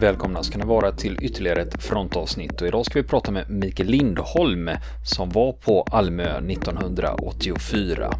Välkomna 0.00 0.42
ska 0.42 0.58
ni 0.58 0.64
vara 0.64 0.92
till 0.92 1.18
ytterligare 1.22 1.62
ett 1.62 1.82
frontavsnitt 1.82 2.60
och 2.62 2.68
idag 2.68 2.86
ska 2.86 3.00
vi 3.00 3.08
prata 3.08 3.30
med 3.30 3.50
Mikael 3.50 3.88
Lindholm 3.88 4.70
som 5.04 5.30
var 5.30 5.52
på 5.52 5.82
Almö 5.82 6.38
1984. 6.38 8.10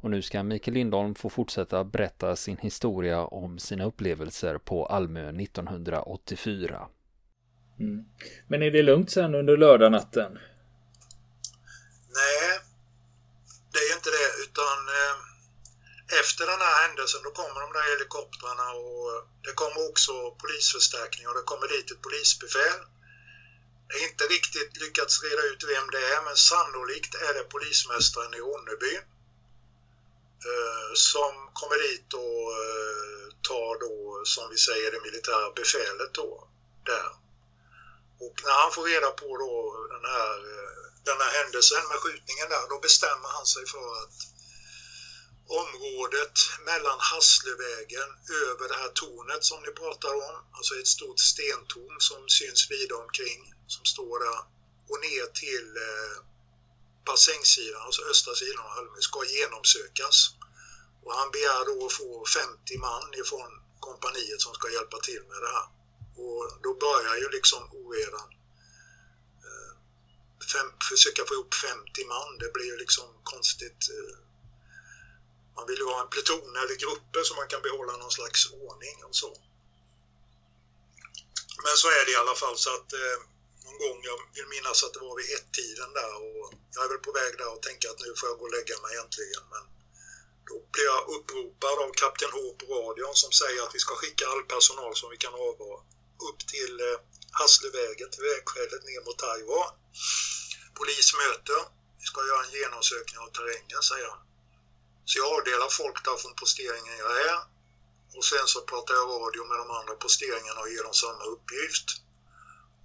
Och 0.00 0.10
nu 0.10 0.22
ska 0.22 0.42
Mikael 0.42 0.74
Lindholm 0.74 1.14
få 1.14 1.30
fortsätta 1.30 1.84
berätta 1.84 2.36
sin 2.36 2.56
historia 2.56 3.24
om 3.24 3.58
sina 3.58 3.84
upplevelser 3.84 4.58
på 4.58 4.86
Almö 4.86 5.28
1984. 5.28 6.88
Mm. 7.80 8.04
Men 8.48 8.62
är 8.62 8.70
det 8.70 8.82
lugnt 8.82 9.10
sen 9.10 9.34
under 9.34 9.56
lördagnatten? 9.56 10.32
Nej, 12.18 12.58
det 13.72 13.78
är 13.78 13.96
inte 13.96 14.10
det 14.10 14.28
utan 14.68 14.88
eh, 14.88 15.16
efter 16.20 16.46
den 16.46 16.60
här 16.60 16.82
händelsen 16.82 17.22
då 17.22 17.30
kommer 17.30 17.60
de 17.60 17.72
där 17.72 17.90
helikoptrarna 17.90 18.70
och 18.70 19.12
eh, 19.12 19.22
det 19.42 19.52
kommer 19.52 19.88
också 19.90 20.12
polisförstärkning 20.30 21.28
och 21.28 21.34
det 21.34 21.42
kommer 21.42 21.68
dit 21.68 21.90
ett 21.90 22.02
polisbefäl. 22.02 22.80
Jag 23.88 23.98
har 23.98 24.08
inte 24.08 24.24
riktigt 24.24 24.76
lyckats 24.76 25.22
reda 25.22 25.42
ut 25.42 25.64
vem 25.64 25.90
det 25.90 26.04
är 26.14 26.22
men 26.22 26.36
sannolikt 26.36 27.14
är 27.14 27.34
det 27.34 27.44
polismästaren 27.54 28.34
i 28.34 28.38
Ronneby 28.38 28.94
eh, 30.50 30.90
som 30.94 31.50
kommer 31.52 31.78
dit 31.88 32.14
och 32.14 32.42
eh, 32.64 33.24
tar 33.48 33.72
då 33.84 34.24
som 34.24 34.50
vi 34.50 34.58
säger 34.58 34.90
det 34.90 35.00
militära 35.00 35.50
befälet 35.50 36.14
då 36.14 36.48
där. 36.84 37.10
Och 38.20 38.36
när 38.44 38.56
han 38.62 38.72
får 38.72 38.84
reda 38.84 39.10
på 39.10 39.36
då 39.36 39.52
den 39.94 40.04
här 40.14 40.34
eh, 40.54 40.78
den 41.08 41.20
här 41.20 41.32
händelsen 41.42 41.82
med 41.90 41.98
skjutningen 42.02 42.48
där, 42.48 42.64
då 42.68 42.78
bestämmer 42.78 43.28
han 43.36 43.46
sig 43.46 43.64
för 43.66 43.88
att 44.02 44.16
området 45.48 46.36
mellan 46.64 46.98
Hasslevägen 47.00 48.08
över 48.44 48.68
det 48.68 48.74
här 48.74 48.88
tornet 48.88 49.44
som 49.44 49.62
ni 49.62 49.70
pratar 49.70 50.14
om, 50.14 50.36
alltså 50.52 50.74
ett 50.74 50.86
stort 50.86 51.20
stentorn 51.20 52.00
som 52.00 52.28
syns 52.28 52.70
vida 52.70 52.94
omkring, 52.96 53.54
som 53.66 53.84
står 53.84 54.18
där, 54.18 54.40
och 54.90 55.00
ner 55.00 55.26
till 55.44 55.68
eh, 55.76 56.16
bassängsidan, 57.06 57.82
alltså 57.82 58.02
östra 58.02 58.34
sidan 58.34 58.64
av 58.64 58.70
Halmö, 58.70 59.00
ska 59.00 59.24
genomsökas. 59.24 60.16
Och 61.04 61.14
han 61.14 61.30
begär 61.30 61.64
då 61.70 61.86
att 61.86 61.92
få 61.92 62.24
50 62.26 62.78
man 62.78 63.14
ifrån 63.14 63.50
kompaniet 63.80 64.40
som 64.40 64.54
ska 64.54 64.70
hjälpa 64.70 64.98
till 64.98 65.22
med 65.30 65.40
det 65.44 65.52
här. 65.56 65.68
Och 66.24 66.42
då 66.62 66.74
börjar 66.74 67.16
ju 67.16 67.28
liksom 67.28 67.62
oredan 67.72 68.28
eh, 69.46 69.72
fem, 70.52 70.68
försöka 70.90 71.24
få 71.28 71.34
ihop 71.34 71.54
50 71.54 72.04
man, 72.04 72.38
det 72.38 72.52
blir 72.52 72.66
ju 72.72 72.76
liksom 72.76 73.08
konstigt. 73.22 73.82
Eh, 73.96 74.27
man 75.58 75.66
vill 75.68 75.82
ju 75.82 75.88
ha 75.94 76.00
en 76.04 76.12
pluton 76.14 76.52
eller 76.62 76.76
grupper 76.84 77.22
så 77.24 77.32
man 77.40 77.48
kan 77.52 77.62
behålla 77.68 77.92
någon 77.96 78.16
slags 78.18 78.40
ordning 78.66 78.96
och 79.08 79.16
så. 79.22 79.30
Men 81.64 81.74
så 81.82 81.88
är 81.98 82.02
det 82.04 82.12
i 82.16 82.20
alla 82.22 82.36
fall 82.42 82.56
så 82.64 82.70
att 82.76 82.90
eh, 83.02 83.18
någon 83.64 83.78
gång, 83.84 83.98
jag 84.08 84.18
vill 84.34 84.48
minnas 84.56 84.84
att 84.84 84.94
det 84.94 85.02
var 85.06 85.14
vid 85.20 85.30
ett-tiden 85.36 85.90
där 86.00 86.12
och 86.24 86.46
jag 86.74 86.84
är 86.84 86.90
väl 86.92 87.06
på 87.06 87.12
väg 87.20 87.32
där 87.40 87.50
och 87.54 87.62
tänker 87.68 87.86
att 87.90 88.00
nu 88.04 88.10
får 88.18 88.26
jag 88.28 88.38
gå 88.38 88.44
och 88.48 88.56
lägga 88.58 88.76
mig 88.84 88.92
äntligen. 89.02 89.44
Men 89.54 89.64
då 90.48 90.54
blir 90.72 90.86
jag 90.92 91.02
uppropad 91.14 91.76
av 91.84 91.90
kapten 92.02 92.30
H 92.36 92.38
på 92.60 92.66
radion 92.74 93.14
som 93.22 93.32
säger 93.40 93.60
att 93.62 93.74
vi 93.76 93.82
ska 93.86 93.94
skicka 94.02 94.24
all 94.32 94.44
personal 94.54 94.92
som 95.00 95.08
vi 95.14 95.18
kan 95.24 95.34
avvara 95.48 95.78
upp 96.28 96.40
till 96.54 96.74
eh, 96.88 96.98
Hasslevägen, 97.38 98.08
till 98.10 98.26
vägskälet 98.30 98.82
ner 98.88 99.00
mot 99.06 99.18
Taiwan 99.18 99.72
polismöte. 100.78 101.56
Vi 102.00 102.04
ska 102.10 102.18
göra 102.30 102.44
en 102.44 102.54
genomsökning 102.60 103.18
av 103.24 103.28
terrängen, 103.36 103.82
säger 103.90 104.08
han. 104.12 104.27
Så 105.08 105.18
jag 105.18 105.28
avdelar 105.36 105.68
folk 105.82 106.04
där 106.04 106.16
från 106.22 106.34
posteringen 106.42 106.96
jag 107.04 107.12
är 107.30 107.38
och 108.16 108.24
sen 108.24 108.46
så 108.46 108.60
pratar 108.60 108.94
jag 108.94 109.06
radio 109.22 109.42
med 109.50 109.58
de 109.58 109.70
andra 109.78 109.94
posteringarna 110.04 110.60
och 110.60 110.70
ger 110.70 110.82
dem 110.82 110.94
samma 111.04 111.24
uppgift. 111.34 111.88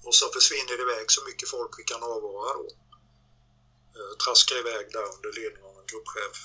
Och 0.05 0.15
så 0.15 0.25
försvinner 0.35 0.77
det 0.77 0.85
iväg 0.87 1.11
så 1.11 1.21
mycket 1.29 1.49
folk 1.49 1.71
vi 1.79 1.83
kan 1.83 2.03
avvara 2.03 2.53
då. 2.59 2.67
Eh, 3.97 4.13
traskar 4.23 4.57
iväg 4.63 4.85
där 4.95 5.07
under 5.15 5.31
ledning 5.39 5.63
av 5.69 5.75
en 5.79 5.89
gruppchef. 5.91 6.37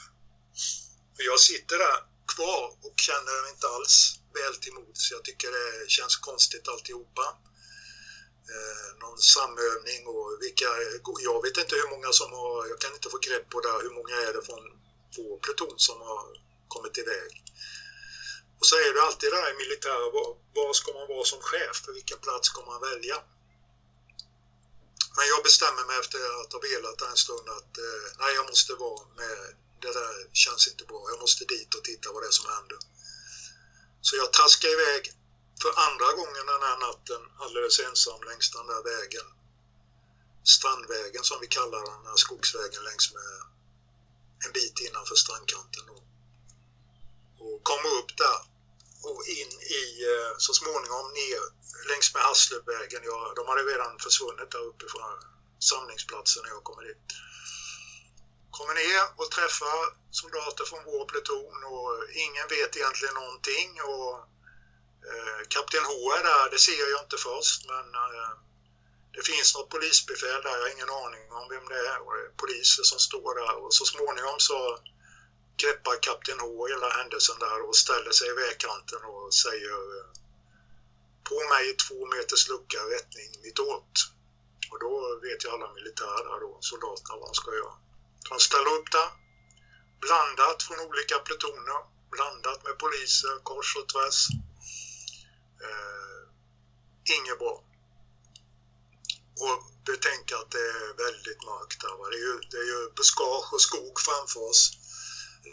Och 1.16 1.24
jag 1.30 1.40
sitter 1.40 1.78
där 1.78 1.98
kvar 2.34 2.64
och 2.86 2.96
känner 3.08 3.42
mig 3.42 3.50
inte 3.54 3.68
alls 3.68 3.94
väl 4.38 4.56
till 4.56 4.74
mods. 4.78 5.10
Jag 5.10 5.24
tycker 5.24 5.48
det 5.58 5.90
känns 5.96 6.16
konstigt 6.16 6.68
alltihopa 6.68 7.26
eh, 8.54 8.88
någon 9.02 9.18
samövning 9.18 10.00
och 10.06 10.26
vilka, 10.40 10.68
jag 11.28 11.42
vet 11.42 11.56
inte 11.56 11.74
hur 11.80 11.90
många 11.94 12.12
som 12.12 12.32
har, 12.32 12.66
jag 12.66 12.78
kan 12.80 12.94
inte 12.94 13.10
få 13.10 13.18
grepp 13.18 13.48
på 13.50 13.60
det, 13.60 13.82
hur 13.86 13.94
många 13.98 14.16
är 14.28 14.32
det 14.32 14.42
från 14.48 14.77
vår 15.16 15.38
pluton 15.38 15.78
som 15.78 16.00
har 16.00 16.26
kommit 16.68 16.98
iväg. 16.98 17.32
Och 18.58 18.66
så 18.66 18.74
är 18.76 18.94
det 18.94 19.02
alltid 19.02 19.32
det 19.32 19.40
här 19.42 19.54
i 19.54 19.62
militära, 19.64 20.10
var, 20.56 20.72
ska 20.72 20.92
man 20.92 21.08
vara 21.08 21.24
som 21.24 21.40
chef, 21.40 21.76
för 21.84 21.92
vilken 21.92 22.18
plats 22.18 22.46
ska 22.48 22.60
man 22.70 22.80
välja? 22.80 23.16
Men 25.16 25.26
jag 25.32 25.42
bestämmer 25.48 25.84
mig 25.86 25.98
efter 26.02 26.18
att 26.40 26.52
ha 26.52 26.60
velat 26.70 27.02
en 27.10 27.16
stund 27.16 27.48
att 27.58 27.72
eh, 27.86 28.06
nej, 28.20 28.34
jag 28.34 28.46
måste 28.50 28.72
vara 28.74 29.00
med, 29.20 29.38
det 29.82 29.92
där 29.98 30.14
känns 30.32 30.68
inte 30.70 30.84
bra, 30.84 31.02
jag 31.12 31.20
måste 31.20 31.44
dit 31.44 31.74
och 31.74 31.84
titta 31.84 32.12
vad 32.12 32.22
det 32.22 32.26
är 32.26 32.40
som 32.40 32.50
händer. 32.56 32.78
Så 34.00 34.16
jag 34.16 34.32
traskar 34.32 34.68
iväg 34.68 35.02
för 35.62 35.72
andra 35.86 36.08
gången 36.18 36.46
den 36.52 36.62
här 36.68 36.78
natten 36.86 37.22
alldeles 37.42 37.80
ensam 37.80 38.22
längs 38.28 38.50
den 38.50 38.66
där 38.66 38.82
vägen. 38.92 39.26
Strandvägen 40.56 41.24
som 41.24 41.38
vi 41.40 41.46
kallar 41.46 41.80
den, 41.90 42.06
här 42.10 42.16
skogsvägen 42.16 42.82
längs 42.84 43.14
med 43.14 43.32
en 44.44 44.52
bit 44.52 44.76
innanför 44.86 45.14
strandkanten. 45.14 45.84
Då. 45.90 45.96
Och 47.44 47.58
kommer 47.70 47.90
upp 48.00 48.12
där 48.22 48.38
och 49.08 49.20
in 49.38 49.52
i, 49.80 49.84
eh, 50.10 50.32
så 50.38 50.52
småningom 50.60 51.06
ner 51.20 51.42
längs 51.90 52.14
med 52.14 52.22
Hasslövägen. 52.22 53.02
Ja, 53.10 53.32
de 53.36 53.42
hade 53.48 53.62
redan 53.62 53.98
försvunnit 53.98 54.50
där 54.50 54.64
uppe 54.70 54.84
från 54.94 55.12
samlingsplatsen 55.70 56.42
när 56.42 56.50
jag 56.50 56.64
kommer 56.64 56.82
dit. 56.88 57.08
Kommer 58.56 58.74
ner 58.74 59.04
och 59.20 59.30
träffar 59.30 59.80
soldater 60.10 60.64
från 60.64 60.84
vår 60.84 61.04
pluton 61.10 61.58
och 61.74 61.90
ingen 62.24 62.48
vet 62.48 62.76
egentligen 62.76 63.14
någonting. 63.14 63.70
Och 63.92 64.14
Eh, 65.12 65.40
Kapten 65.48 65.84
H 65.84 66.12
är 66.18 66.22
där, 66.22 66.50
det 66.50 66.58
ser 66.58 66.90
jag 66.90 67.02
inte 67.04 67.16
först 67.28 67.60
men 67.70 67.86
eh, 68.04 68.32
det 69.14 69.22
finns 69.30 69.54
något 69.54 69.70
polisbefäl 69.70 70.42
där, 70.42 70.56
jag 70.56 70.64
har 70.64 70.74
ingen 70.76 70.96
aning 71.04 71.24
om 71.38 71.46
vem 71.54 71.68
det 71.68 71.80
är 71.92 71.98
och 72.04 72.14
det 72.16 72.22
är 72.28 72.38
poliser 72.42 72.82
som 72.82 72.98
står 72.98 73.30
där 73.34 73.56
och 73.64 73.74
så 73.74 73.84
småningom 73.84 74.38
så 74.38 74.78
greppar 75.62 76.02
Kapten 76.02 76.40
H 76.40 76.66
hela 76.72 76.88
händelsen 76.98 77.38
där 77.38 77.58
och 77.68 77.76
ställer 77.76 78.12
sig 78.18 78.28
i 78.28 78.38
vägkanten 78.44 79.02
och 79.04 79.34
säger 79.34 79.78
på 81.28 81.36
mig 81.52 81.76
två 81.84 81.98
meters 82.06 82.48
lucka 82.48 82.78
rättning 82.94 83.30
mittåt. 83.42 83.92
Och 84.70 84.78
då 84.80 85.18
vet 85.22 85.44
ju 85.44 85.48
alla 85.48 85.72
militärer 85.72 86.40
då, 86.40 86.58
soldaterna 86.60 87.16
vad 87.20 87.28
de 87.28 87.34
ska 87.34 87.50
göra. 87.54 87.76
De 88.30 88.38
ställer 88.40 88.72
upp 88.78 88.90
där, 88.92 89.10
blandat 90.00 90.62
från 90.62 90.80
olika 90.88 91.18
plutoner, 91.18 91.80
blandat 92.10 92.64
med 92.64 92.78
poliser 92.78 93.34
kors 93.42 93.76
och 93.76 93.88
tvärs 93.88 94.20
eh, 95.66 96.20
inget 97.16 97.38
bra. 97.38 97.67
Och 99.44 99.58
betänk 99.90 100.32
att 100.32 100.50
det 100.50 100.66
är 100.80 100.88
väldigt 101.06 101.42
mörkt 101.50 101.80
där. 101.80 102.10
Det 102.10 102.16
är 102.20 102.26
ju, 102.28 102.34
det 102.50 102.58
är 102.64 102.68
ju 102.74 102.80
buskage 102.96 103.52
och 103.54 103.62
skog 103.68 104.00
framför 104.08 104.40
oss. 104.50 104.60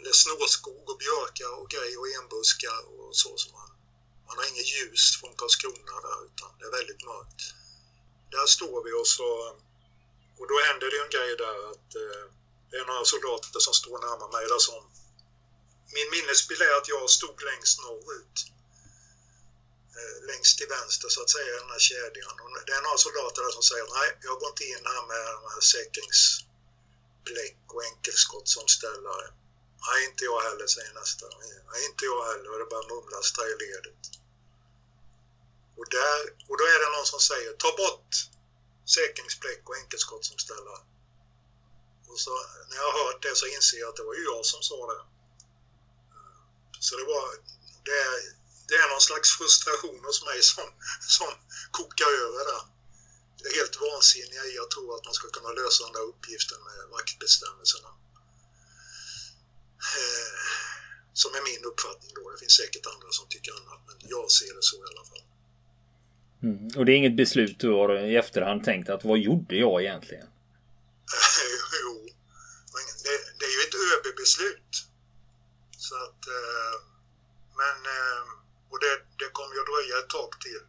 Det 0.02 0.08
är 0.08 0.18
snårskog 0.24 0.84
och 0.90 0.98
björkar 0.98 1.52
och 1.60 1.68
grejer 1.74 1.98
och 2.00 2.10
enbuskar 2.18 2.80
och 2.94 3.16
så. 3.16 3.30
så 3.36 3.46
man, 3.56 3.68
man 4.26 4.36
har 4.38 4.46
inget 4.52 4.72
ljus 4.74 5.04
från 5.20 5.34
Karlskrona 5.38 5.96
där 6.06 6.18
utan 6.28 6.50
det 6.58 6.64
är 6.70 6.74
väldigt 6.78 7.04
mörkt. 7.10 7.40
Där 8.30 8.46
står 8.46 8.84
vi 8.84 8.92
och 9.02 9.08
så 9.16 9.30
och 10.38 10.46
då 10.50 10.56
händer 10.68 10.86
det 10.90 10.98
en 11.04 11.14
grej 11.16 11.32
där 11.44 11.58
att 11.72 11.88
eh, 12.04 12.24
det 12.70 12.76
är 12.76 12.86
några 12.86 13.04
soldater 13.04 13.60
som 13.66 13.74
står 13.74 13.98
närmare 13.98 14.32
mig 14.36 14.46
där 14.52 14.58
som 14.58 14.82
min 15.96 16.10
minnesbild 16.14 16.62
är 16.62 16.74
att 16.78 16.88
jag 16.88 17.10
stod 17.10 17.36
längst 17.48 17.78
norrut 17.84 18.36
Eh, 20.00 20.16
längst 20.30 20.58
till 20.58 20.68
vänster 20.78 21.08
så 21.08 21.22
att 21.22 21.30
säga 21.30 21.50
i 21.54 21.60
den 21.62 21.74
här 21.74 21.84
kedjan. 21.90 22.36
Och 22.42 22.50
det 22.66 22.72
är 22.78 22.82
några 22.82 23.04
soldater 23.06 23.42
där 23.42 23.52
som 23.58 23.66
säger 23.70 23.86
nej, 23.98 24.08
jag 24.26 24.38
går 24.40 24.48
inte 24.48 24.64
in 24.64 24.84
här 24.92 25.04
med 25.12 25.24
de 25.36 25.42
här 25.54 25.64
säkringsbläck 25.74 27.60
och 27.74 27.84
enkelskott 27.90 28.48
som 28.56 28.66
ställare. 28.78 29.26
Nej, 29.86 29.98
inte 30.08 30.24
jag 30.30 30.40
heller, 30.48 30.66
säger 30.66 30.92
nästa. 31.00 31.26
Nej, 31.70 31.80
inte 31.88 32.04
jag 32.10 32.20
heller. 32.30 32.48
Och 32.52 32.58
det 32.58 32.68
bara 32.74 32.88
mumlas 32.92 33.32
där 33.36 33.48
i 33.54 33.56
ledet. 33.64 34.02
Och, 35.78 35.88
där, 35.98 36.20
och 36.48 36.56
då 36.58 36.64
är 36.74 36.78
det 36.82 36.96
någon 36.96 37.10
som 37.14 37.20
säger 37.30 37.52
ta 37.52 37.70
bort 37.82 38.10
säkringsbläck 38.96 39.62
och 39.68 39.76
enkelskott 39.76 40.24
som 40.24 40.38
ställare. 40.38 40.82
Och 42.10 42.20
så 42.24 42.32
när 42.68 42.76
jag 42.76 42.92
har 42.92 43.04
hört 43.04 43.22
det 43.22 43.34
så 43.36 43.46
inser 43.46 43.78
jag 43.78 43.88
att 43.88 43.96
det 43.96 44.08
var 44.10 44.14
ju 44.14 44.24
jag 44.24 44.44
som 44.46 44.62
sa 44.62 44.78
det. 44.92 45.02
Så 46.80 46.96
det 46.96 47.04
var, 47.04 47.28
det 47.88 48.02
det 48.68 48.76
är 48.82 48.88
någon 48.92 49.06
slags 49.08 49.28
frustration 49.38 50.00
hos 50.06 50.18
mig 50.28 50.38
som, 50.42 50.68
som 51.18 51.30
kokar 51.78 52.12
över 52.24 52.42
där. 52.52 52.64
Det 53.38 53.48
är 53.50 53.54
helt 53.60 53.78
vansinniga 53.88 54.42
i 54.52 54.54
att 54.62 54.70
tro 54.74 54.84
att 54.94 55.04
man 55.08 55.14
ska 55.18 55.26
kunna 55.36 55.52
lösa 55.60 55.80
den 55.84 55.96
där 55.98 56.06
uppgiften 56.12 56.60
med 56.68 56.78
vaktbestämmelserna. 56.96 57.90
som 61.22 61.30
är 61.38 61.42
min 61.50 61.64
uppfattning 61.70 62.10
då. 62.14 62.22
Det 62.30 62.38
finns 62.42 62.56
säkert 62.62 62.86
andra 62.94 63.08
som 63.18 63.26
tycker 63.28 63.52
annat, 63.60 63.80
men 63.88 63.96
jag 64.14 64.26
ser 64.38 64.52
det 64.56 64.64
så 64.70 64.76
i 64.76 64.88
alla 64.90 65.04
fall. 65.10 65.24
Mm. 66.42 66.58
Och 66.76 66.84
det 66.84 66.92
är 66.92 66.96
inget 67.02 67.16
beslut 67.16 67.60
du 67.60 67.70
har 67.78 67.88
i 68.12 68.16
efterhand 68.16 68.64
tänkt 68.64 68.88
att 68.90 69.04
vad 69.04 69.18
gjorde 69.18 69.56
jag 69.56 69.82
egentligen? 69.82 70.28
jo, 71.82 71.94
det, 73.04 73.14
det, 73.38 73.44
är 73.50 73.54
ju 73.56 73.62
ett 73.68 73.76
ÖB-beslut. 73.86 74.72
Så 75.78 75.94
att, 75.94 76.22
eh, 76.38 76.74
men, 77.60 77.78
eh, 77.96 78.22
och 78.76 78.82
det, 78.86 78.96
det 79.22 79.30
kommer 79.38 79.54
ju 79.54 79.60
att 79.60 79.70
dröja 79.72 79.96
ett 79.98 80.12
tag 80.18 80.30
till. 80.44 80.62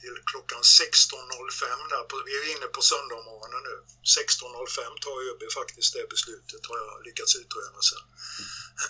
Till 0.00 0.16
klockan 0.30 0.62
16.05 0.62 1.88
där, 1.92 2.04
på, 2.08 2.14
vi 2.26 2.32
är 2.40 2.44
inne 2.54 2.68
på 2.76 2.80
söndagmorgonen 2.90 3.62
nu. 3.70 3.76
16.05 4.16 5.02
tar 5.04 5.16
ÖB 5.28 5.42
faktiskt 5.60 5.92
det 5.96 6.06
beslutet 6.14 6.62
har 6.68 6.76
jag 6.78 7.04
lyckats 7.06 7.32
utröna 7.42 7.80
sen. 7.90 8.04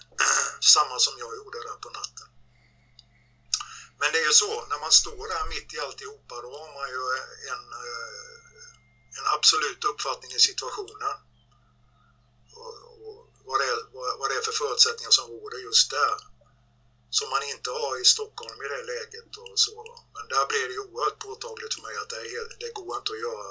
Samma 0.74 0.96
som 1.06 1.14
jag 1.22 1.32
gjorde 1.38 1.58
där 1.68 1.78
på 1.84 1.90
natten. 1.98 2.28
Men 4.00 4.08
det 4.12 4.18
är 4.22 4.26
ju 4.30 4.36
så, 4.44 4.52
när 4.70 4.78
man 4.84 4.92
står 5.02 5.24
där 5.32 5.44
mitt 5.54 5.74
i 5.74 5.78
alltihopa 5.86 6.34
då 6.44 6.50
har 6.62 6.70
man 6.78 6.88
ju 6.94 7.02
en, 7.52 7.64
eh, 7.84 9.18
en 9.18 9.26
absolut 9.36 9.84
uppfattning 9.84 10.30
i 10.38 10.40
situationen. 10.48 11.14
Och, 12.60 12.74
och 13.04 13.18
vad, 13.48 13.56
det 13.60 13.66
är, 13.72 13.78
vad, 14.18 14.30
det 14.30 14.36
är 14.40 14.44
för 14.48 14.58
förutsättningar 14.62 15.14
som 15.18 15.26
råder 15.34 15.58
just 15.58 15.90
där. 15.90 16.33
Som 17.18 17.28
man 17.34 17.42
inte 17.52 17.70
har 17.70 17.92
i 18.02 18.04
Stockholm 18.14 18.58
i 18.64 18.68
det 18.74 18.84
läget 18.92 19.30
och 19.42 19.58
så. 19.66 19.76
Men 20.14 20.24
där 20.32 20.44
blev 20.50 20.64
det 20.68 20.78
oerhört 20.86 21.18
påtagligt 21.26 21.74
för 21.74 21.82
mig 21.86 21.96
att 21.96 22.10
det, 22.12 22.20
är 22.24 22.30
helt, 22.36 22.52
det 22.62 22.70
går 22.78 22.96
inte 23.00 23.12
att 23.12 23.24
göra, 23.28 23.46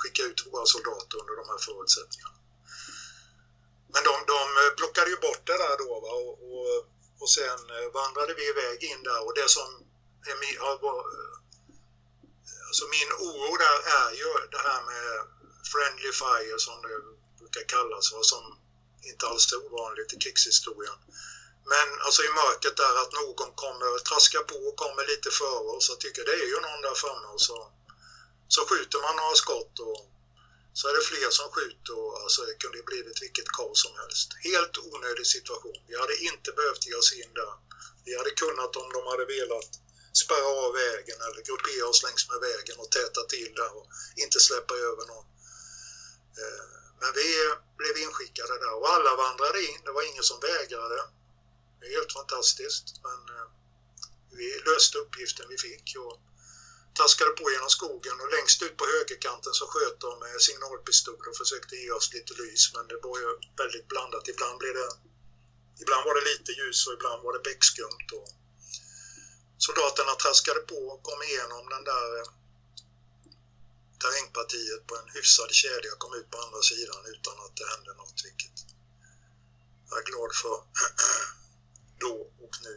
skicka 0.00 0.22
ut 0.28 0.46
våra 0.46 0.66
soldater 0.74 1.16
under 1.22 1.34
de 1.40 1.44
här 1.52 1.60
förutsättningarna. 1.68 2.38
Men 3.92 4.02
de, 4.08 4.14
de 4.34 4.40
eh, 4.60 4.70
plockade 4.78 5.10
ju 5.14 5.18
bort 5.26 5.42
det 5.50 5.58
där 5.64 5.76
då 5.84 5.90
va? 6.04 6.12
Och, 6.24 6.34
och, 6.50 6.76
och 7.22 7.30
sen 7.38 7.60
eh, 7.76 7.88
vandrade 8.00 8.32
vi 8.38 8.44
iväg 8.54 8.78
in 8.90 9.02
där 9.08 9.20
och 9.26 9.34
det 9.40 9.48
som 9.56 9.68
är 10.30 10.36
min, 10.44 10.56
eh, 10.66 10.74
alltså 12.68 12.84
min 12.96 13.10
oro 13.28 13.52
där 13.66 13.78
är 14.00 14.10
ju 14.22 14.30
det 14.54 14.62
här 14.68 14.80
med 14.90 15.08
friendly 15.70 16.12
fire 16.22 16.58
som 16.66 16.76
det 16.86 16.98
brukar 17.40 17.64
kallas 17.74 18.12
och 18.16 18.26
som 18.32 18.44
inte 19.10 19.26
alls 19.26 19.52
är 19.52 19.66
ovanligt 19.66 20.12
i 20.14 20.16
krigshistorien. 20.24 20.98
Men 21.72 21.88
alltså 22.06 22.22
i 22.22 22.30
mörkret 22.42 22.76
där 22.76 22.94
att 23.02 23.12
någon 23.12 23.52
kommer 23.62 23.98
traska 23.98 24.40
på 24.50 24.56
och 24.68 24.76
kommer 24.76 25.02
lite 25.12 25.30
före 25.30 25.68
och 25.76 25.82
så 25.82 25.94
tycker 25.94 26.24
det 26.24 26.36
är 26.44 26.48
ju 26.54 26.60
någon 26.60 26.82
där 26.86 26.94
framme 26.94 27.28
och 27.34 27.42
så, 27.48 27.58
så 28.48 28.60
skjuter 28.68 28.98
man 29.04 29.16
några 29.16 29.34
skott 29.44 29.74
och 29.78 30.00
så 30.78 30.88
är 30.88 30.94
det 30.94 31.08
fler 31.10 31.30
som 31.30 31.48
skjuter 31.54 31.94
och 32.02 32.20
alltså 32.22 32.40
det 32.48 32.54
kunde 32.62 32.82
blivit 32.90 33.22
vilket 33.22 33.48
kaos 33.56 33.82
som 33.84 33.94
helst. 34.02 34.28
Helt 34.50 34.78
onödig 34.78 35.26
situation. 35.26 35.80
Vi 35.88 35.94
hade 36.02 36.16
inte 36.30 36.52
behövt 36.58 36.86
ge 36.86 36.94
oss 36.94 37.12
in 37.12 37.32
där. 37.40 37.52
Vi 38.04 38.12
hade 38.18 38.30
kunnat 38.30 38.76
om 38.76 38.88
de 38.96 39.00
hade 39.10 39.24
velat 39.24 39.70
spärra 40.22 40.52
av 40.66 40.72
vägen 40.72 41.18
eller 41.26 41.42
gruppera 41.48 41.86
oss 41.88 42.02
längs 42.06 42.28
med 42.30 42.40
vägen 42.48 42.76
och 42.82 42.90
täta 42.90 43.22
till 43.34 43.52
där 43.60 43.72
och 43.78 43.86
inte 44.24 44.40
släppa 44.40 44.74
över 44.74 45.04
någon. 45.12 45.26
Eh, 46.40 46.64
men 47.00 47.10
vi 47.20 47.28
blev 47.80 47.94
inskickade 48.04 48.54
där 48.64 48.74
och 48.80 48.88
alla 48.94 49.16
vandrade 49.16 49.60
in. 49.70 49.80
Det 49.84 49.92
var 49.92 50.02
ingen 50.10 50.26
som 50.30 50.40
vägrade. 50.40 50.98
Det 51.78 51.86
är 51.86 51.94
helt 51.98 52.12
fantastiskt. 52.12 52.86
Men 53.06 53.20
eh, 53.36 53.48
vi 54.38 54.46
löste 54.68 54.98
uppgiften 54.98 55.46
vi 55.48 55.58
fick 55.58 55.96
och 56.04 56.16
taskade 56.94 57.30
på 57.30 57.44
genom 57.50 57.70
skogen 57.78 58.20
och 58.22 58.30
längst 58.36 58.62
ut 58.62 58.76
på 58.76 58.86
högerkanten 58.94 59.52
så 59.54 59.66
sköt 59.66 60.00
de 60.00 60.18
med 60.24 60.40
signalpistol 60.40 61.28
och 61.30 61.36
försökte 61.42 61.76
ge 61.76 61.90
oss 61.90 62.12
lite 62.14 62.32
lys 62.42 62.62
men 62.74 62.84
det 62.88 62.98
var 63.06 63.18
ju 63.22 63.28
väldigt 63.62 63.88
blandat. 63.88 64.28
Ibland 64.28 64.58
blev 64.58 64.74
det 64.74 64.90
Ibland 65.82 66.04
var 66.06 66.14
det 66.18 66.30
lite 66.32 66.52
ljus 66.52 66.86
och 66.86 66.92
ibland 66.92 67.22
var 67.22 67.32
det 67.32 67.48
beckskumt. 67.50 68.08
Och 68.18 68.28
soldaterna 69.58 70.14
traskade 70.14 70.60
på 70.60 70.78
och 70.92 71.02
kom 71.02 71.22
igenom 71.22 71.68
den 71.74 71.84
där 71.84 72.06
eh, 72.18 72.28
terrängpartiet 74.00 74.86
på 74.86 74.94
en 74.96 75.08
hyfsad 75.16 75.50
kedja 75.62 75.92
kom 75.98 76.14
ut 76.14 76.30
på 76.30 76.38
andra 76.38 76.62
sidan 76.62 77.02
utan 77.14 77.36
att 77.44 77.56
det 77.56 77.66
hände 77.72 77.92
något, 77.94 78.18
vilket 78.24 78.56
jag 79.88 79.98
är 79.98 80.04
glad 80.10 80.32
för 80.42 80.56
då 82.52 82.56
och 82.56 82.56
nu. 82.64 82.74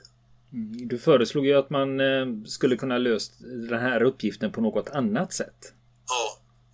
Mm, 0.58 0.88
du 0.88 0.98
föreslog 1.00 1.46
ju 1.46 1.54
att 1.54 1.70
man 1.70 1.90
eh, 2.00 2.26
skulle 2.56 2.76
kunna 2.78 2.98
löst 2.98 3.32
den 3.70 3.82
här 3.88 4.04
uppgiften 4.04 4.52
på 4.52 4.62
något 4.62 4.90
annat 4.90 5.34
sätt. 5.34 5.60
Ja. 6.08 6.24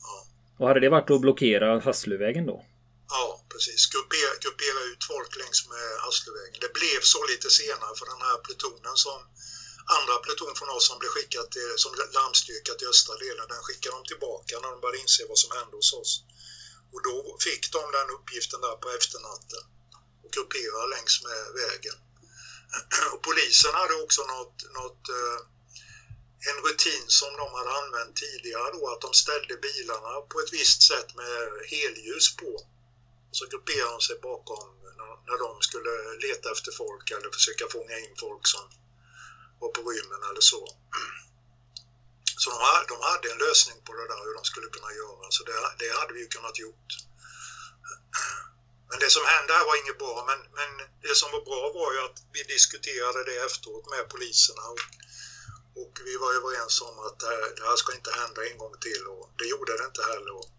ja. 0.08 0.16
Och 0.60 0.68
hade 0.68 0.80
det 0.80 0.90
varit 0.90 1.10
att 1.12 1.22
blockera 1.22 1.80
Hasslövägen 1.80 2.46
då? 2.46 2.66
Ja, 3.16 3.26
precis. 3.54 3.82
Gruppera, 3.94 4.34
gruppera 4.44 4.80
ut 4.92 5.04
folk 5.14 5.32
längs 5.42 5.60
med 5.74 5.88
Hasslövägen. 6.04 6.60
Det 6.66 6.74
blev 6.80 7.00
så 7.14 7.20
lite 7.32 7.50
senare 7.62 7.94
för 8.00 8.08
den 8.14 8.22
här 8.28 8.38
plutonen 8.46 8.96
som 9.06 9.20
andra 9.98 10.16
pluton 10.24 10.54
från 10.60 10.70
oss 10.76 10.86
som 10.90 10.98
blev 11.02 11.12
skickat 11.16 11.48
till, 11.56 11.74
som 11.84 11.92
larmstyrka 12.18 12.72
till 12.76 12.92
östra 12.94 13.16
delen, 13.24 13.46
den 13.54 13.64
skickade 13.66 13.96
de 13.98 14.02
tillbaka 14.12 14.54
när 14.62 14.70
de 14.74 14.80
började 14.84 15.04
inse 15.04 15.22
vad 15.32 15.40
som 15.44 15.52
hände 15.58 15.76
hos 15.80 15.92
oss. 16.02 16.12
Och 16.94 17.02
då 17.08 17.16
fick 17.48 17.64
de 17.76 17.84
den 17.98 18.10
uppgiften 18.18 18.60
där 18.66 18.78
på 18.84 18.88
efternatten 18.98 19.64
och 20.24 20.32
gruppera 20.36 20.82
längs 20.94 21.16
med 21.28 21.42
vägen. 21.62 21.98
Och 23.14 23.22
polisen 23.28 23.74
hade 23.74 23.94
också 24.04 24.22
något, 24.36 24.56
något 24.80 25.04
eh, 25.10 25.40
en 26.50 26.58
rutin 26.66 27.06
som 27.08 27.31
de 27.42 27.48
hade 27.58 27.72
använt 27.81 28.16
tidigare 28.16 28.72
då, 28.74 28.90
att 28.94 29.02
de 29.02 29.14
ställde 29.14 29.56
bilarna 29.68 30.22
på 30.31 30.40
ett 30.40 30.54
visst 30.54 30.81
sätt 30.92 31.16
med 31.16 31.38
helljus 31.74 32.36
på. 32.36 32.52
Så 33.31 33.46
grupperade 33.52 33.92
de 33.92 34.02
sig 34.02 34.19
bakom 34.30 34.68
när 35.28 35.38
de 35.46 35.62
skulle 35.62 35.94
leta 36.28 36.52
efter 36.52 36.72
folk 36.72 37.12
eller 37.12 37.30
försöka 37.38 37.66
fånga 37.75 37.98
in 38.00 38.16
folk 38.25 38.48
som 38.48 38.66
var 39.60 39.69
på 39.69 39.81
rymmen 39.90 40.24
eller 40.30 40.42
så. 40.42 40.62
Så 42.42 42.50
de 42.50 42.60
hade, 42.68 42.86
de 42.94 42.98
hade 43.02 43.31
en 43.31 43.38
lösning 43.48 43.78
på 43.86 43.94
det 43.94 44.08
där 44.08 44.25
hur 44.25 44.34
de 44.40 44.44
skulle 44.44 44.69
kunna 44.75 44.92
göra, 45.02 45.25
så 45.30 45.44
det, 45.44 45.54
det 45.80 45.90
hade 46.00 46.14
vi 46.14 46.19
ju 46.19 46.28
kunnat 46.28 46.60
gjort. 46.60 47.06
Men 48.89 48.98
det 49.04 49.12
som 49.16 49.25
hände 49.34 49.51
här 49.57 49.66
var 49.69 49.75
inget 49.81 50.01
bra, 50.04 50.16
men, 50.30 50.39
men 50.60 50.72
det 51.06 51.16
som 51.22 51.30
var 51.36 51.44
bra 51.50 51.62
var 51.80 51.89
ju 51.95 52.00
att 52.07 52.18
vi 52.36 52.42
diskuterade 52.56 53.19
det 53.30 53.38
efteråt 53.47 53.85
med 53.94 54.04
poliserna 54.14 54.64
och, 54.73 54.83
och 55.81 55.94
vi 56.07 56.14
var 56.23 56.31
överens 56.40 56.76
om 56.88 56.95
att 57.06 57.18
det 57.21 57.30
här, 57.33 57.44
det 57.57 57.66
här 57.69 57.78
ska 57.81 57.90
inte 58.00 58.12
hända 58.21 58.40
en 58.50 58.57
gång 58.62 58.76
till 58.88 59.04
och 59.14 59.26
det 59.40 59.47
gjorde 59.54 59.71
det 59.78 59.85
inte 59.92 60.04
heller. 60.12 60.33
Och 60.40 60.50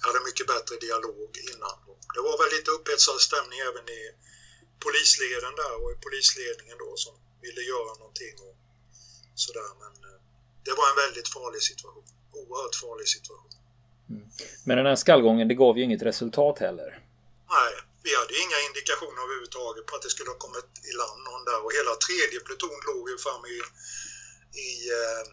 jag 0.00 0.06
hade 0.08 0.28
mycket 0.28 0.46
bättre 0.54 0.74
dialog 0.86 1.30
innan. 1.52 1.76
Det 2.14 2.22
var 2.28 2.34
väl 2.40 2.50
lite 2.56 2.70
upphetsad 2.76 3.20
stämning 3.28 3.58
även 3.70 3.86
i 4.00 4.02
polisleden 4.84 5.54
där 5.62 5.74
och 5.82 5.90
i 5.94 5.96
polisledningen 6.06 6.76
då 6.84 6.90
som 7.04 7.14
ville 7.44 7.62
göra 7.72 7.92
någonting 8.02 8.34
och 8.48 8.56
sådär. 9.44 9.70
Men 9.82 9.94
eh, 10.10 10.20
det 10.66 10.74
var 10.78 10.86
en 10.92 10.98
väldigt 11.04 11.28
farlig 11.36 11.62
situation. 11.70 12.06
Oerhört 12.38 12.74
farlig 12.84 13.08
situation. 13.16 13.52
Mm. 14.10 14.24
Men 14.64 14.76
den 14.76 14.86
här 14.86 14.96
skallgången, 14.96 15.48
det 15.48 15.54
gav 15.54 15.78
ju 15.78 15.84
inget 15.84 16.02
resultat 16.02 16.58
heller. 16.58 17.05
Nej, 17.48 17.72
vi 18.02 18.14
hade 18.14 18.34
inga 18.44 18.58
indikationer 18.68 19.22
överhuvudtaget 19.22 19.86
på 19.86 19.96
att 19.96 20.02
det 20.02 20.10
skulle 20.10 20.30
ha 20.30 20.44
kommit 20.44 20.70
i 20.90 20.92
land 21.00 21.20
någon 21.22 21.44
där 21.44 21.60
och 21.64 21.72
hela 21.72 21.94
tredje 22.06 22.40
pluton 22.40 22.80
låg 22.86 23.10
ju 23.10 23.18
fram 23.18 23.42
i, 23.46 23.58
i, 24.66 24.70
eh, 24.98 25.24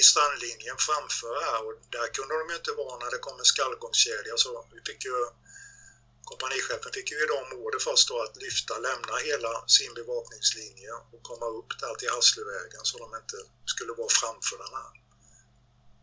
i 0.00 0.02
strandlinjen 0.10 0.76
framför 0.88 1.34
här 1.46 1.58
och 1.66 1.74
där 1.96 2.06
kunde 2.16 2.34
de 2.38 2.44
ju 2.50 2.56
inte 2.56 2.72
vara 2.72 2.98
när 2.98 3.10
det 3.10 3.18
kom 3.26 3.38
en 3.38 3.52
skallgångskedja 3.52 4.34
så 4.36 4.50
vi 4.74 4.80
fick 4.88 5.04
ju 5.04 5.16
kompanichefen 6.24 6.92
fick 6.92 7.10
ju 7.10 7.18
idag 7.24 7.44
order 7.64 7.78
först 7.78 8.08
då 8.08 8.22
att 8.22 8.36
lyfta, 8.36 8.78
lämna 8.78 9.16
hela 9.16 9.52
sin 9.66 9.94
bevakningslinje 9.94 10.92
och 11.12 11.22
komma 11.22 11.46
upp 11.58 11.70
där 11.80 11.94
till 11.94 12.10
Hasslövägen 12.14 12.84
så 12.84 12.98
de 12.98 13.08
inte 13.22 13.38
skulle 13.72 13.92
vara 13.92 14.12
framför 14.20 14.56
den 14.64 14.72
här 14.78 14.90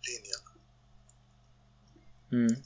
linjen. 0.08 0.44
Mm. 2.32 2.64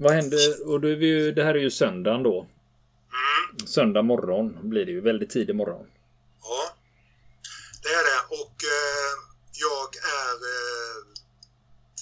Vad 0.00 0.12
händer? 0.12 0.68
Och 0.68 0.80
då 0.80 0.88
är 0.88 0.96
vi 0.96 1.06
ju, 1.06 1.32
det 1.32 1.44
här 1.44 1.54
är 1.54 1.62
ju 1.68 1.70
söndagen 1.70 2.22
då. 2.22 2.36
Mm. 2.40 3.66
Söndag 3.66 4.02
morgon 4.02 4.46
blir 4.70 4.84
det 4.86 4.92
ju, 4.92 5.00
väldigt 5.00 5.30
tidig 5.30 5.54
morgon. 5.56 5.86
Ja, 6.42 6.62
det 7.82 7.88
är 7.98 8.04
det 8.10 8.20
och 8.40 8.56
eh, 8.76 9.14
jag 9.66 9.90
är 10.22 10.36
eh, 10.54 10.96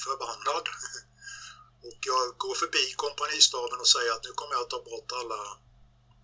förbannad 0.05 0.67
och 1.89 2.01
jag 2.11 2.25
går 2.45 2.55
förbi 2.63 2.85
kompanistaben 3.05 3.79
och 3.83 3.91
säger 3.95 4.13
att 4.13 4.25
nu 4.27 4.33
kommer 4.39 4.55
jag 4.57 4.63
att 4.63 4.75
ta 4.77 4.83
bort 4.91 5.11
alla 5.21 5.41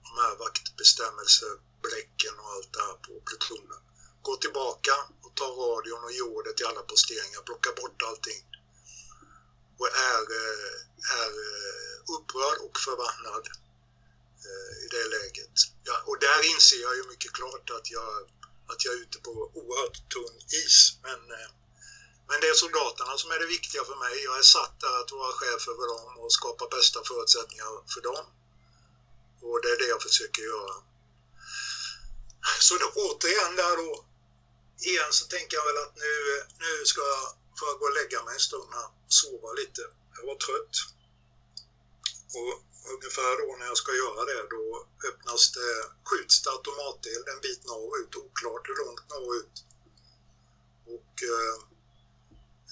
de 0.07 0.13
här 0.23 0.35
vaktbestämmelsebläcken 0.45 2.35
och 2.43 2.49
allt 2.55 2.71
det 2.77 2.83
här 2.89 2.99
på 3.07 3.13
plutonen. 3.27 3.83
Gå 4.27 4.35
tillbaka 4.45 4.95
och 5.25 5.33
ta 5.41 5.49
radion 5.63 6.03
och 6.07 6.13
ge 6.17 6.23
order 6.35 6.53
till 6.55 6.67
alla 6.71 6.83
posteringar, 6.93 7.41
plocka 7.49 7.71
bort 7.81 7.99
allting. 8.09 8.43
Och 9.83 9.91
är, 10.13 10.23
eh, 10.43 10.75
är 11.23 11.33
eh, 11.49 11.95
upprörd 12.15 12.59
och 12.67 12.77
förbannad 12.87 13.45
eh, 14.49 14.73
i 14.85 14.87
det 14.95 15.07
läget. 15.17 15.57
Ja, 15.85 15.97
och 16.07 16.19
där 16.19 16.41
inser 16.55 16.81
jag 16.87 16.97
ju 16.97 17.03
mycket 17.13 17.33
klart 17.33 17.71
att 17.71 17.91
jag, 17.91 18.13
att 18.71 18.85
jag 18.85 18.95
är 18.95 18.99
ute 18.99 19.19
på 19.19 19.31
oerhört 19.55 19.99
tunn 20.13 20.37
is. 20.65 20.77
Men 21.03 21.21
men 22.29 22.41
det 22.41 22.49
är 22.49 22.55
soldaterna 22.55 23.19
som 23.19 23.31
är 23.31 23.39
det 23.39 23.47
viktiga 23.47 23.85
för 23.85 23.97
mig. 23.97 24.25
Jag 24.25 24.39
är 24.39 24.43
satt 24.43 24.81
där 24.81 25.01
att 25.01 25.13
vara 25.13 25.33
chef 25.33 25.69
över 25.69 25.87
dem 25.95 26.19
och 26.23 26.33
skapa 26.33 26.65
bästa 26.77 27.01
förutsättningar 27.05 27.71
för 27.95 28.01
dem. 28.01 28.25
Och 29.43 29.63
det 29.63 29.71
är 29.75 29.79
det 29.79 29.89
jag 29.95 30.03
försöker 30.03 30.43
göra. 30.43 30.75
så 32.61 32.75
då, 32.83 32.89
återigen 33.05 33.57
där 33.57 33.77
då, 33.77 34.05
igen 34.91 35.13
så 35.13 35.25
tänker 35.27 35.57
jag 35.57 35.67
väl 35.69 35.83
att 35.85 35.97
nu, 35.97 36.15
nu 36.65 36.85
ska 36.85 37.01
jag, 37.01 37.42
får 37.59 37.69
jag 37.69 37.79
gå 37.79 37.87
och 37.87 37.99
lägga 38.01 38.25
mig 38.25 38.35
en 38.35 38.41
stund 38.49 38.69
här 38.75 38.89
och 39.05 39.13
sova 39.21 39.53
lite. 39.53 39.83
Jag 40.17 40.27
var 40.27 40.39
trött. 40.47 40.75
Och 42.39 42.53
ungefär 42.95 43.33
då 43.41 43.57
när 43.57 43.67
jag 43.67 43.77
ska 43.77 43.93
göra 43.93 44.25
det 44.25 44.43
då 44.57 44.87
öppnas 45.09 45.53
det, 45.53 45.73
skjuts 46.09 46.43
det 46.43 46.51
automateld 46.51 47.29
en 47.29 47.41
bit 47.41 47.65
norrut, 47.65 48.17
oklart 48.17 48.69
hur 48.69 48.85
långt 48.85 49.11
norrut. 49.11 49.57
Och 50.95 51.15
eh, 51.33 51.55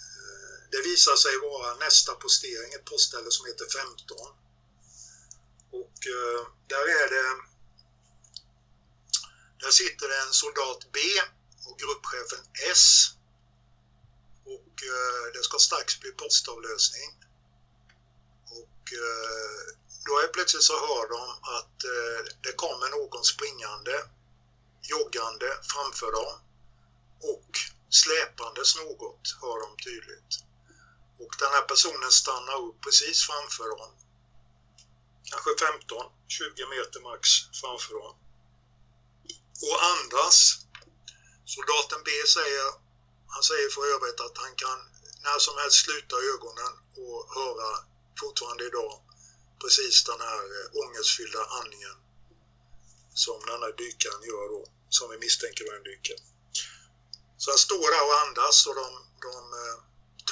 eh 0.04 0.56
det 0.72 0.80
visar 0.90 1.16
sig 1.16 1.38
vara 1.38 1.74
nästa 1.74 2.14
postering, 2.14 2.72
ett 2.72 2.84
postställe 2.84 3.30
som 3.30 3.46
heter 3.46 3.66
15. 3.78 4.16
Och 5.80 5.98
eh, 6.16 6.40
där 6.68 6.86
är 7.02 7.08
det 7.16 7.50
där 9.60 9.70
sitter 9.70 10.08
det 10.08 10.18
en 10.26 10.32
soldat 10.32 10.92
B 10.92 10.98
och 11.66 11.78
gruppchefen 11.78 12.44
S. 12.72 13.14
Eh, 14.82 15.32
det 15.32 15.42
ska 15.42 15.58
strax 15.58 16.00
bli 16.00 16.10
postavlösning. 16.12 17.10
Och 18.60 18.92
eh, 18.92 19.60
då 20.06 20.12
är 20.18 20.28
plötsligt 20.32 20.62
så 20.62 20.72
hör 20.72 21.08
de 21.16 21.24
att 21.58 21.84
eh, 21.84 22.20
det 22.42 22.52
kommer 22.52 22.88
någon 22.88 23.24
springande, 23.24 23.94
joggande 24.82 25.48
framför 25.62 26.12
dem. 26.12 26.34
Och 27.32 27.50
släpandes 27.90 28.76
något, 28.76 29.24
hör 29.42 29.60
de 29.60 29.76
tydligt. 29.84 30.32
Och 31.22 31.34
den 31.38 31.50
här 31.50 31.62
personen 31.62 32.10
stannar 32.10 32.58
upp 32.66 32.80
precis 32.84 33.26
framför 33.26 33.68
dem. 33.68 33.90
Kanske 35.30 35.50
15-20 35.50 36.70
meter 36.74 37.00
max 37.00 37.28
framför 37.60 37.94
dem. 37.94 38.14
Och 39.66 39.78
andas. 39.92 40.66
Soldaten 41.44 42.02
B 42.04 42.10
säger, 42.26 42.89
han 43.34 43.42
säger 43.42 43.68
för 43.76 43.84
övrigt 43.94 44.20
att 44.20 44.36
han 44.44 44.54
kan 44.64 44.78
när 45.26 45.38
som 45.38 45.56
helst 45.62 45.84
sluta 45.84 46.16
ögonen 46.32 46.72
och 47.04 47.18
höra 47.38 47.70
fortfarande 48.20 48.64
idag 48.66 48.94
precis 49.62 50.04
den 50.04 50.20
här 50.20 50.44
eh, 50.56 50.66
ångestfyllda 50.82 51.42
andningen 51.58 51.96
som 53.14 53.38
den 53.46 53.62
här 53.62 53.72
dykaren 53.82 54.22
gör 54.22 54.48
då, 54.54 54.62
som 54.88 55.10
vi 55.10 55.18
misstänker 55.18 55.64
var 55.66 55.74
en 55.76 55.82
dykare. 55.82 56.22
Så 57.38 57.50
han 57.50 57.58
står 57.58 57.86
där 57.94 58.04
och 58.08 58.20
andas 58.26 58.66
och 58.66 58.74
de, 58.74 58.88
de 59.26 59.40
eh, 59.62 59.78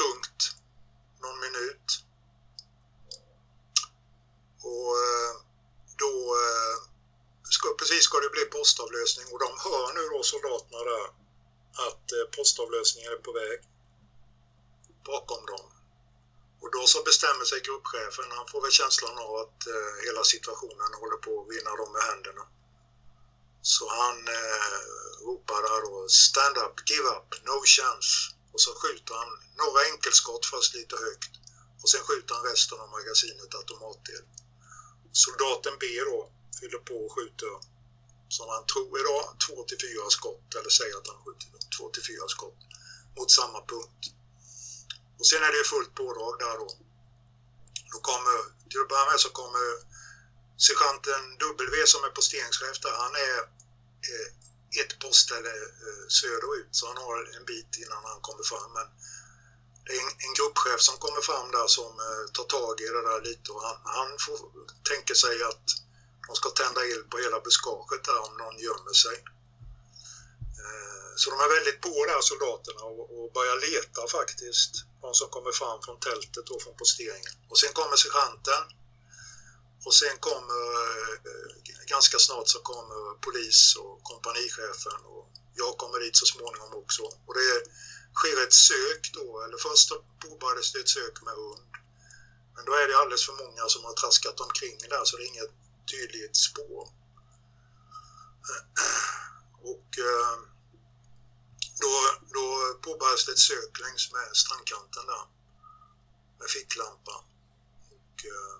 tungt 0.00 0.40
någon 1.22 1.40
minut. 1.40 1.86
Och 4.70 4.90
eh, 5.06 5.32
då 6.02 6.12
eh, 6.44 6.76
ska, 7.50 7.74
precis 7.78 8.02
ska 8.04 8.20
det 8.20 8.30
bli 8.36 8.44
postavlösning 8.44 9.26
och 9.32 9.38
de 9.38 9.50
hör 9.66 9.86
nu 9.94 10.08
då 10.14 10.22
soldaterna 10.22 10.78
där 10.90 11.17
att 11.87 12.12
eh, 12.16 12.26
postavlösningar 12.37 13.11
är 13.12 13.23
på 13.28 13.32
väg 13.32 13.58
bakom 15.04 15.47
dem. 15.47 15.66
Och 16.62 16.70
då 16.73 16.82
så 16.87 17.02
bestämmer 17.02 17.44
sig 17.44 17.61
gruppchefen, 17.61 18.30
han 18.38 18.49
får 18.52 18.61
väl 18.62 18.78
känslan 18.80 19.18
av 19.18 19.32
att 19.42 19.58
eh, 19.75 19.92
hela 20.06 20.23
situationen 20.25 20.90
håller 21.00 21.20
på 21.26 21.32
att 21.40 21.50
vinna 21.54 21.73
dem 21.80 21.92
med 21.92 22.02
händerna. 22.11 22.44
Så 23.62 23.85
han 24.00 24.18
eh, 24.38 24.78
ropar 25.26 25.61
där 25.68 25.80
då 25.87 26.08
”Stand 26.08 26.56
up, 26.64 26.76
give 26.90 27.08
up, 27.16 27.28
no 27.49 27.58
chance” 27.76 28.11
och 28.52 28.61
så 28.61 28.70
skjuter 28.80 29.14
han 29.14 29.30
några 29.62 29.80
enkelskott 29.90 30.47
fast 30.47 30.75
lite 30.75 30.97
högt 30.97 31.32
och 31.82 31.90
sen 31.90 32.00
skjuter 32.08 32.35
han 32.35 32.44
resten 32.44 32.80
av 32.80 32.88
magasinet 32.88 33.54
automatdel. 33.54 34.25
Soldaten 35.12 35.76
B 35.80 35.87
då 36.11 36.18
fyller 36.61 36.78
på 36.78 36.94
och 37.06 37.12
skjuter 37.14 37.52
som 38.37 38.49
han 38.54 38.64
tror 38.73 39.00
idag 39.00 39.25
2 39.47 39.64
till 39.68 39.80
4 39.80 40.11
skott 40.11 40.49
eller 40.58 40.70
säger 40.70 40.97
att 40.97 41.08
han 41.11 41.23
skjutit 41.25 41.70
2 41.78 41.90
till 41.90 42.04
4 42.04 42.28
skott 42.28 42.61
mot 43.16 43.30
samma 43.30 43.61
punkt. 43.73 44.02
Och 45.18 45.26
sen 45.26 45.42
är 45.42 45.52
det 45.56 45.70
fullt 45.75 45.94
pådrag 45.94 46.35
där 46.38 46.56
då. 46.62 46.68
Då 47.92 47.99
kommer, 48.11 48.37
till 48.70 48.80
att 48.80 48.92
börja 48.92 49.11
med 49.11 49.20
så 49.20 49.30
kommer 49.40 49.64
sergeanten 50.66 51.23
W 51.38 51.87
som 51.87 52.04
är 52.04 52.12
posteringschef 52.18 52.76
där, 52.85 52.94
han 53.04 53.14
är 53.28 53.38
eh, 54.11 54.28
ett 54.80 54.99
postställe 55.02 55.54
eh, 55.87 56.04
söderut 56.18 56.68
så 56.70 56.87
han 56.90 56.97
har 57.06 57.18
en 57.37 57.44
bit 57.44 57.73
innan 57.82 58.02
han 58.11 58.20
kommer 58.20 58.44
fram. 58.52 58.70
Men 58.78 58.87
det 59.85 59.92
är 59.97 60.00
en, 60.06 60.14
en 60.26 60.35
gruppchef 60.38 60.80
som 60.88 60.97
kommer 61.04 61.23
fram 61.30 61.49
där 61.56 61.68
som 61.78 61.92
eh, 62.06 62.25
tar 62.37 62.47
tag 62.56 62.75
i 62.80 62.88
det 62.97 63.04
där 63.11 63.20
lite 63.28 63.52
och 63.52 63.62
han, 63.66 63.78
han 63.97 64.11
får, 64.25 64.38
tänker 64.90 65.14
sig 65.14 65.37
att 65.50 65.66
de 66.28 66.37
ska 66.37 66.49
tända 66.50 66.80
eld 66.92 67.06
på 67.11 67.16
hela 67.25 67.40
buskaget 67.40 68.04
där 68.04 68.20
om 68.26 68.35
någon 68.42 68.58
gömmer 68.66 68.97
sig. 69.04 69.16
Eh, 70.62 71.11
så 71.20 71.26
de 71.32 71.37
är 71.47 71.54
väldigt 71.56 71.80
på 71.87 71.94
där 72.11 72.20
soldaterna 72.30 72.82
och, 72.90 73.32
börjar 73.37 73.56
leta 73.68 74.02
faktiskt. 74.18 74.73
De 75.04 75.14
som 75.14 75.28
kommer 75.35 75.52
fram 75.52 75.78
från 75.85 75.99
tältet 76.00 76.47
och 76.52 76.62
från 76.62 76.76
posteringen. 76.82 77.35
Och 77.50 77.58
sen 77.58 77.73
kommer 77.78 77.97
sergeanten 77.97 78.62
och 79.87 79.94
sen 80.00 80.16
kommer, 80.28 80.64
eh, 81.30 81.50
ganska 81.94 82.18
snart 82.18 82.49
så 82.49 82.58
kommer 82.70 83.00
polis 83.26 83.61
och 83.82 84.02
kompanichefen 84.02 85.00
och 85.12 85.25
jag 85.61 85.73
kommer 85.82 85.99
dit 86.00 86.16
så 86.16 86.26
småningom 86.26 86.73
också. 86.82 87.02
Och 87.26 87.35
det 87.38 87.50
sker 88.18 88.37
ett 88.44 88.56
sök 88.70 89.02
då, 89.18 89.26
eller 89.44 89.58
först 89.66 89.88
påbörjades 90.25 90.73
det 90.73 90.80
ett 90.80 90.94
sök 90.99 91.16
med 91.26 91.35
hund. 91.35 91.68
Men 92.54 92.64
då 92.66 92.73
är 92.73 92.88
det 92.88 92.99
alldeles 92.99 93.26
för 93.26 93.37
många 93.44 93.64
som 93.68 93.85
har 93.85 93.92
traskat 93.92 94.40
omkring 94.40 94.76
där 94.78 95.04
så 95.04 95.16
det 95.16 95.25
är 95.25 95.32
inget 95.35 95.54
tydligt 95.90 96.37
spår. 96.37 96.85
Och 99.73 99.99
eh, 99.99 100.37
då, 101.80 101.92
då 102.37 102.45
påbörjades 102.83 103.26
det 103.26 103.33
ett 103.33 103.38
sök 103.38 103.80
längs 103.80 104.12
med 104.12 104.37
strandkanten 104.37 105.07
där 105.07 105.25
med 106.38 106.50
ficklampa. 106.50 107.25
Och, 107.97 108.16
eh, 108.25 108.57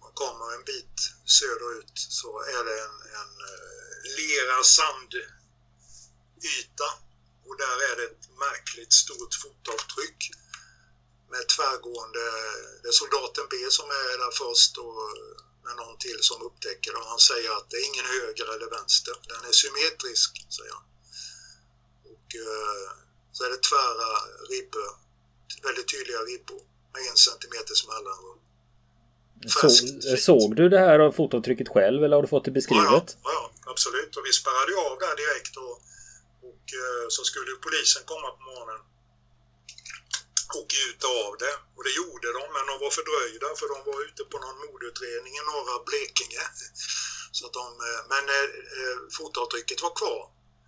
man 0.00 0.12
kommer 0.14 0.54
en 0.54 0.64
bit 0.64 0.98
söderut 1.24 1.92
så 1.94 2.40
är 2.40 2.64
det 2.64 2.80
en, 2.86 2.96
en 3.20 3.32
eh, 3.50 3.92
lera 4.18 4.62
sandyta 4.64 5.30
och 7.46 7.56
där 7.56 7.76
är 7.90 7.96
det 7.96 8.04
ett 8.04 8.28
märkligt 8.38 8.92
stort 8.92 9.34
fotavtryck 9.34 10.30
med 11.30 11.48
tvärgående, 11.48 12.24
det 12.82 12.88
är 12.88 12.92
soldaten 12.92 13.46
B 13.50 13.56
som 13.70 13.86
är 13.90 14.18
där 14.18 14.30
först 14.42 14.78
och 14.78 15.04
med 15.64 15.74
någon 15.80 15.96
till 16.06 16.20
som 16.30 16.38
upptäcker 16.48 16.92
och 16.98 17.06
han 17.12 17.22
säger 17.30 17.50
att 17.56 17.66
det 17.70 17.76
är 17.80 17.84
ingen 17.90 18.08
höger 18.16 18.46
eller 18.54 18.68
vänster, 18.78 19.14
den 19.32 19.42
är 19.50 19.54
symmetrisk, 19.62 20.30
säger 20.56 20.74
han. 20.78 20.86
Och 22.12 22.28
eh, 22.46 22.88
så 23.36 23.40
är 23.46 23.50
det 23.54 23.60
tvära 23.70 24.10
ribbor, 24.52 24.88
väldigt 25.66 25.88
tydliga 25.94 26.22
ribbor 26.32 26.62
med 26.92 27.02
en 27.10 27.18
centimeters 27.26 27.80
mellanrum. 27.92 28.40
Så, 29.46 29.68
såg 30.28 30.56
du 30.56 30.68
det 30.68 30.78
här 30.78 31.10
fotavtrycket 31.10 31.68
själv 31.68 32.04
eller 32.04 32.16
har 32.16 32.22
du 32.22 32.28
fått 32.28 32.44
det 32.44 32.50
beskrivet? 32.60 33.08
Ja, 33.24 33.30
ja, 33.36 33.52
absolut. 33.72 34.16
Och 34.16 34.22
vi 34.26 34.32
spärrade 34.32 34.72
av 34.86 34.98
där 35.04 35.14
direkt 35.22 35.54
och, 35.56 35.76
och 36.48 36.64
eh, 36.80 37.04
så 37.08 37.20
skulle 37.24 37.50
polisen 37.66 38.02
komma 38.12 38.28
på 38.36 38.42
morgonen 38.50 38.80
och 40.58 40.70
gjuta 40.78 41.08
av 41.26 41.32
det. 41.44 41.54
Och 41.76 41.84
det 41.84 41.94
gjorde 42.00 42.28
de, 42.38 42.44
men 42.54 42.66
de 42.70 42.74
var 42.84 42.90
fördröjda 42.98 43.48
för 43.60 43.68
de 43.74 43.78
var 43.90 43.98
ute 44.08 44.22
på 44.30 44.36
någon 44.38 44.58
mordutredning 44.64 45.34
i 45.40 45.42
norra 45.52 45.76
Blekinge. 45.86 46.44
Så 47.36 47.46
att 47.46 47.52
de, 47.52 47.66
eh, 47.88 48.02
men 48.12 48.24
eh, 48.36 48.48
eh, 48.78 48.98
fotavtrycket 49.16 49.82
var 49.82 49.94
kvar. 50.00 50.22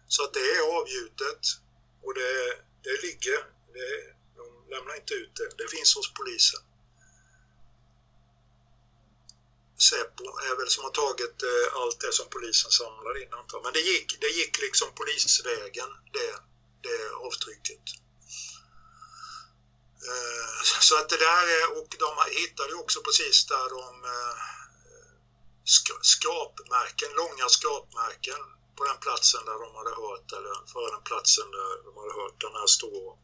Så 0.08 0.24
att 0.24 0.34
det 0.34 0.46
är 0.56 0.62
avgjutet 0.78 1.42
och 2.04 2.14
det, 2.14 2.32
det 2.86 3.02
ligger. 3.06 3.38
Det, 3.74 3.88
de 4.36 4.46
lämnar 4.74 4.94
inte 4.94 5.14
ut 5.14 5.34
det. 5.34 5.50
Det 5.58 5.68
finns 5.68 5.94
hos 5.96 6.14
polisen. 6.14 6.60
Säpo 9.88 10.24
är 10.48 10.56
väl 10.58 10.68
som 10.68 10.84
har 10.84 10.90
tagit 10.90 11.42
eh, 11.42 11.80
allt 11.80 12.00
det 12.00 12.12
som 12.12 12.26
polisen 12.30 12.70
samlar 12.70 13.22
in 13.22 13.32
antar 13.34 13.60
Men 13.62 13.72
det 13.72 13.80
gick, 13.80 14.20
det 14.20 14.28
gick 14.28 14.60
liksom 14.60 14.88
polisvägen, 14.94 15.90
det, 16.12 16.32
det 16.86 17.14
avtrycket. 17.26 18.01
Eh, 20.10 20.62
så 20.80 20.98
att 20.98 21.08
det 21.08 21.16
där 21.16 21.44
är, 21.58 21.78
och 21.78 21.88
de 21.98 22.10
hittade 22.40 22.74
också 22.74 23.00
precis 23.00 23.46
där 23.46 23.68
de 23.70 24.04
eh, 24.04 24.36
skrapmärken, 26.02 27.12
långa 27.12 27.48
skrapmärken 27.48 28.42
på 28.76 28.84
den 28.84 28.98
platsen 28.98 29.44
där 29.44 29.58
de 29.64 29.74
hade 29.74 29.94
hört, 30.02 30.32
eller 30.32 30.54
för 30.72 30.90
den 30.90 31.02
platsen 31.02 31.50
där 31.50 31.84
de 31.84 31.96
hade 32.00 32.14
hört 32.22 32.40
den 32.40 32.52
här 32.52 32.66
stora, 32.66 33.16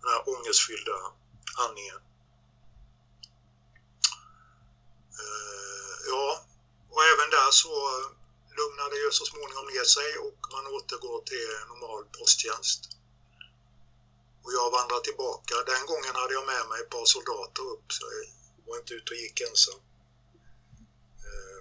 den 0.00 0.10
här 0.12 0.22
ångestfyllda 0.28 0.98
andningen. 1.64 2.00
Eh, 5.22 5.94
ja, 6.12 6.26
och 6.90 7.04
även 7.04 7.30
där 7.30 7.50
så 7.50 7.72
lugnade 8.58 8.96
det 9.04 9.12
så 9.12 9.24
småningom 9.24 9.66
ner 9.66 9.84
sig 9.84 10.18
och 10.18 10.38
man 10.52 10.66
återgår 10.66 11.20
till 11.22 11.50
normal 11.68 12.04
posttjänst. 12.18 12.97
Och 14.48 14.54
jag 14.60 14.68
vandrar 14.78 15.00
tillbaka. 15.08 15.54
Den 15.72 15.84
gången 15.90 16.14
hade 16.20 16.34
jag 16.38 16.46
med 16.54 16.64
mig 16.70 16.76
ett 16.82 16.92
par 16.96 17.06
soldater 17.14 17.64
upp 17.74 17.86
så 17.96 18.02
jag 18.16 18.26
var 18.68 18.76
inte 18.82 18.94
ute 18.98 19.08
och 19.14 19.20
gick 19.24 19.38
ensam. 19.48 19.80
Eh, 21.26 21.58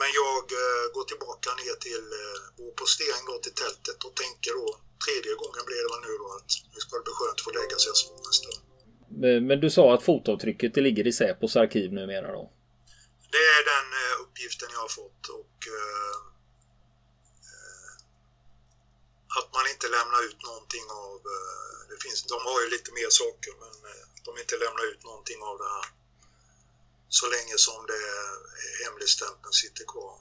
men 0.00 0.10
jag 0.22 0.44
eh, 0.62 0.84
går 0.94 1.04
tillbaka 1.12 1.48
ner 1.60 1.76
till 1.88 2.06
eh, 2.22 2.38
vår 2.58 2.72
postering 2.80 3.24
då 3.30 3.34
till 3.44 3.56
tältet 3.64 3.98
och 4.06 4.14
tänker 4.22 4.52
då 4.60 4.66
tredje 5.04 5.32
gången 5.42 5.62
blir 5.68 5.80
det 5.84 5.90
väl 5.92 6.04
nu 6.08 6.12
då 6.22 6.28
att 6.38 6.50
nu 6.72 6.78
ska 6.82 6.90
det 6.98 7.04
bli 7.08 7.14
skönt 7.18 7.38
att 7.38 7.46
få 7.46 7.52
lägga 7.60 7.76
sig 7.82 7.92
nästa 8.28 8.50
Men 9.48 9.56
du 9.64 9.68
sa 9.76 9.84
att 9.94 10.02
fotavtrycket 10.10 10.74
det 10.74 10.82
ligger 10.88 11.04
i 11.10 11.12
Säpos 11.20 11.52
arkiv 11.62 11.88
numera 11.98 12.28
då? 12.38 12.44
Det 13.34 13.46
är 13.56 13.62
den 13.74 13.88
uppgiften 14.24 14.68
jag 14.72 14.80
har 14.86 14.92
fått 15.00 15.24
och 15.40 15.56
eh, 15.78 16.16
eh, 17.52 17.90
att 19.38 19.48
man 19.56 19.66
inte 19.72 19.88
lämnar 19.96 20.20
ut 20.28 20.40
någonting 20.50 20.86
av, 21.04 21.16
eh, 21.34 21.78
det 21.90 21.98
finns, 22.04 22.18
de 22.34 22.38
har 22.48 22.58
ju 22.62 22.68
lite 22.76 22.90
mer 22.98 23.10
saker 23.22 23.52
men 23.62 23.74
eh, 23.90 24.04
de 24.26 24.30
inte 24.42 24.56
lämnar 24.64 24.84
ut 24.92 25.02
någonting 25.04 25.40
av 25.50 25.58
det 25.62 25.70
här 25.76 25.86
så 27.18 27.26
länge 27.34 27.56
som 27.66 27.86
det 27.92 28.02
hemligstämpeln 28.84 29.52
sitter 29.52 29.84
kvar. 29.92 30.14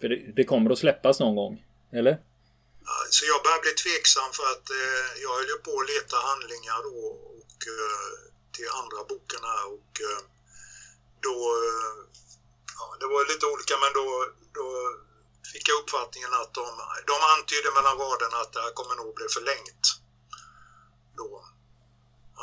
För 0.00 0.08
det, 0.08 0.18
det, 0.36 0.44
kommer 0.44 0.70
att 0.70 0.78
släppas 0.78 1.20
någon 1.20 1.36
gång, 1.36 1.54
eller? 1.92 2.14
Så 3.10 3.22
jag 3.32 3.42
börjar 3.44 3.60
bli 3.66 3.74
tveksam 3.84 4.30
för 4.38 4.46
att 4.54 4.66
eh, 4.80 5.08
jag 5.22 5.30
höll 5.36 5.52
ju 5.54 5.58
på 5.66 5.72
att 5.80 5.90
leta 5.92 6.16
handlingar 6.28 6.78
då 6.88 6.98
och 7.38 7.58
eh, 7.74 8.12
till 8.54 8.68
andra 8.80 9.00
boken 9.10 9.42
här 9.50 9.64
och 9.76 9.92
eh, 10.08 10.22
då, 11.26 11.36
eh, 11.68 11.94
ja, 12.78 12.84
det 13.00 13.06
var 13.12 13.20
lite 13.32 13.46
olika 13.52 13.74
men 13.82 13.92
då, 13.98 14.06
då 14.58 14.66
fick 15.52 15.68
jag 15.68 15.80
uppfattningen 15.82 16.32
att 16.40 16.52
de, 16.60 16.66
de 17.12 17.16
antydde 17.34 17.70
mellan 17.76 17.98
raderna 18.04 18.36
att 18.42 18.52
det 18.52 18.62
här 18.64 18.72
kommer 18.78 18.94
nog 18.96 19.14
bli 19.18 19.26
förlängt. 19.36 19.84
Då. 21.20 21.30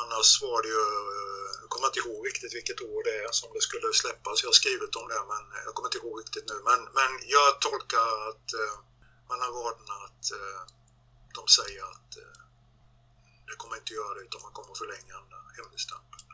Annars 0.02 0.30
var 0.42 0.58
det 0.62 0.70
ju, 0.76 0.84
eh, 1.18 1.50
jag 1.60 1.68
kommer 1.72 1.86
inte 1.90 2.02
ihåg 2.04 2.20
riktigt 2.30 2.54
vilket 2.58 2.80
år 2.90 3.00
det 3.08 3.14
är 3.24 3.32
som 3.40 3.48
det 3.54 3.62
skulle 3.68 3.88
släppas. 4.02 4.42
Jag 4.42 4.48
har 4.52 4.60
skrivit 4.62 4.96
om 5.00 5.06
det 5.12 5.22
men 5.32 5.44
jag 5.66 5.72
kommer 5.74 5.88
inte 5.90 6.00
ihåg 6.02 6.16
riktigt 6.22 6.46
nu. 6.52 6.56
Men, 6.68 6.80
men 6.98 7.10
jag 7.36 7.48
tolkar 7.66 8.08
att 8.28 8.46
eh, 8.62 8.74
mellan 9.30 9.50
raderna 9.58 9.96
att 10.06 10.24
eh, 10.38 10.62
de 11.36 11.42
säger 11.58 11.82
att 11.94 12.10
eh, 12.22 12.40
det 13.48 13.56
kommer 13.60 13.76
inte 13.80 13.94
göra 14.00 14.14
det 14.14 14.24
utan 14.28 14.42
man 14.46 14.52
kommer 14.58 14.74
förlänga 14.82 15.16
hemligstämpeln. 15.58 16.24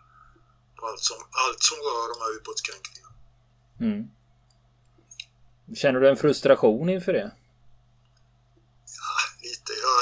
På 0.76 0.82
allt 0.88 1.04
som, 1.10 1.20
allt 1.44 1.62
som 1.68 1.78
rör 1.88 2.06
de 2.12 2.18
här 2.22 2.32
ubåtskränkningarna. 2.38 3.14
Mm. 3.80 4.15
Känner 5.74 6.00
du 6.00 6.08
en 6.08 6.16
frustration 6.16 6.88
inför 6.88 7.12
det? 7.12 7.30
Ja, 9.00 9.14
lite. 9.42 9.72
Ja, 9.72 9.94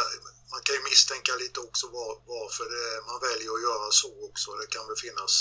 man 0.50 0.60
kan 0.64 0.74
ju 0.76 0.82
misstänka 0.90 1.32
lite 1.34 1.60
också 1.60 1.86
var, 1.86 2.12
varför 2.26 2.64
det, 2.74 3.06
man 3.10 3.18
väljer 3.28 3.50
att 3.54 3.66
göra 3.68 3.88
så 3.90 4.10
också. 4.28 4.48
Det 4.60 4.66
kan 4.66 4.86
väl 4.88 4.96
finnas 4.96 5.32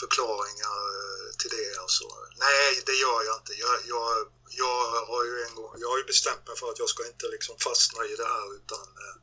förklaringar 0.00 0.80
eh, 0.98 1.28
till 1.38 1.52
det. 1.58 1.70
Alltså. 1.84 2.04
Nej, 2.46 2.70
det 2.88 2.96
gör 3.04 3.20
jag 3.28 3.36
inte. 3.40 3.52
Jag, 3.64 3.76
jag, 3.94 4.10
jag, 4.62 4.80
har 5.10 5.22
ju 5.28 5.34
en 5.46 5.54
gång, 5.58 5.72
jag 5.82 5.88
har 5.92 5.98
ju 6.02 6.06
bestämt 6.12 6.46
mig 6.48 6.56
för 6.60 6.68
att 6.70 6.82
jag 6.82 6.90
ska 6.94 7.02
inte 7.12 7.26
liksom 7.34 7.56
fastna 7.66 8.00
i 8.12 8.14
det 8.22 8.28
här 8.34 8.46
utan 8.58 8.86
eh, 9.04 9.16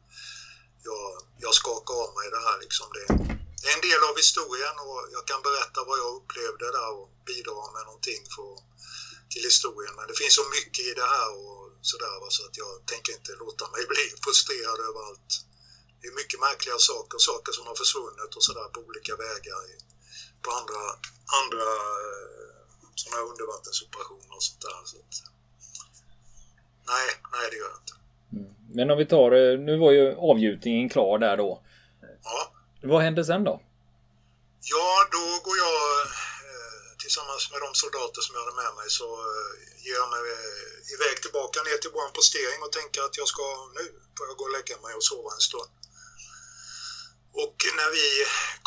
jag, 0.90 1.06
jag 1.46 1.54
skakar 1.62 1.94
av 2.04 2.12
mig 2.18 2.28
det 2.36 2.44
här. 2.48 2.58
Liksom. 2.66 2.88
Det, 2.98 3.06
det 3.60 3.68
är 3.70 3.76
en 3.80 3.88
del 3.90 4.04
av 4.10 4.16
historien 4.24 4.76
och 4.86 5.00
jag 5.16 5.24
kan 5.30 5.42
berätta 5.48 5.80
vad 5.90 5.98
jag 6.04 6.12
upplevde 6.20 6.66
där 6.78 6.92
och 7.00 7.10
bidra 7.32 7.64
med 7.76 7.84
någonting 7.90 8.22
för, 8.36 8.52
till 9.34 9.46
historien. 9.52 9.94
Men 9.98 10.06
det 10.10 10.18
finns 10.22 10.36
så 10.42 10.46
mycket 10.58 10.84
i 10.92 10.94
det 11.02 11.10
här 11.16 11.30
och 11.42 11.62
sådär 11.92 12.14
så 12.36 12.42
att 12.48 12.56
jag 12.64 12.74
tänker 12.92 13.12
inte 13.18 13.32
låta 13.44 13.64
mig 13.74 13.82
bli 13.94 14.06
frustrerad 14.24 14.80
över 14.88 15.02
allt. 15.08 15.32
Det 16.00 16.08
är 16.12 16.16
mycket 16.22 16.40
märkliga 16.48 16.78
saker, 16.92 17.18
saker 17.32 17.52
som 17.58 17.66
har 17.70 17.78
försvunnit 17.84 18.32
och 18.38 18.44
sådär 18.48 18.68
på 18.74 18.80
olika 18.88 19.14
vägar 19.26 19.60
i, 19.72 19.74
på 20.44 20.50
andra, 20.60 20.82
andra 21.42 21.68
eh, 22.06 22.52
sådana 23.00 23.16
här 23.18 23.26
undervattensoperationer 23.32 24.34
och 24.38 24.44
sånt 24.48 24.62
där. 24.66 24.80
Så 24.92 24.98
att, 25.02 25.14
nej, 26.94 27.08
nej 27.34 27.46
det 27.52 27.58
gör 27.62 27.70
jag 27.74 27.80
inte. 27.84 27.96
Mm. 28.38 28.52
Men 28.76 28.92
om 28.92 28.98
vi 29.02 29.06
tar, 29.16 29.30
eh, 29.42 29.60
nu 29.68 29.74
var 29.84 29.92
ju 29.92 30.06
avgjutningen 30.32 30.90
klar 30.90 31.20
där 31.26 31.38
då. 31.38 31.52
Ja. 32.24 32.40
Vad 32.84 33.02
hände 33.02 33.26
sen 33.26 33.44
då? 33.44 33.56
Ja, 34.74 35.08
då 35.12 35.26
går 35.46 35.58
jag 35.58 36.08
tillsammans 37.12 37.52
med 37.52 37.62
de 37.62 37.72
soldater 37.84 38.22
som 38.22 38.36
jag 38.36 38.44
hade 38.44 38.62
med 38.64 38.74
mig 38.80 38.90
så 39.00 39.08
eh, 39.32 39.54
ger 39.86 39.98
jag 40.04 40.10
mig 40.16 40.24
eh, 40.38 40.94
iväg 40.96 41.16
tillbaka 41.22 41.58
ner 41.68 41.78
till 41.78 41.96
vår 41.98 42.10
postering 42.18 42.60
och 42.66 42.72
tänker 42.80 43.02
att 43.04 43.18
jag 43.22 43.28
ska 43.34 43.46
nu 43.80 43.86
får 44.16 44.26
jag 44.28 44.38
gå 44.38 44.46
och 44.50 44.56
lägga 44.58 44.76
mig 44.86 44.94
och 45.00 45.08
sova 45.12 45.30
en 45.38 45.48
stund. 45.50 45.74
Och 47.44 47.58
när 47.80 47.90
vi 47.98 48.08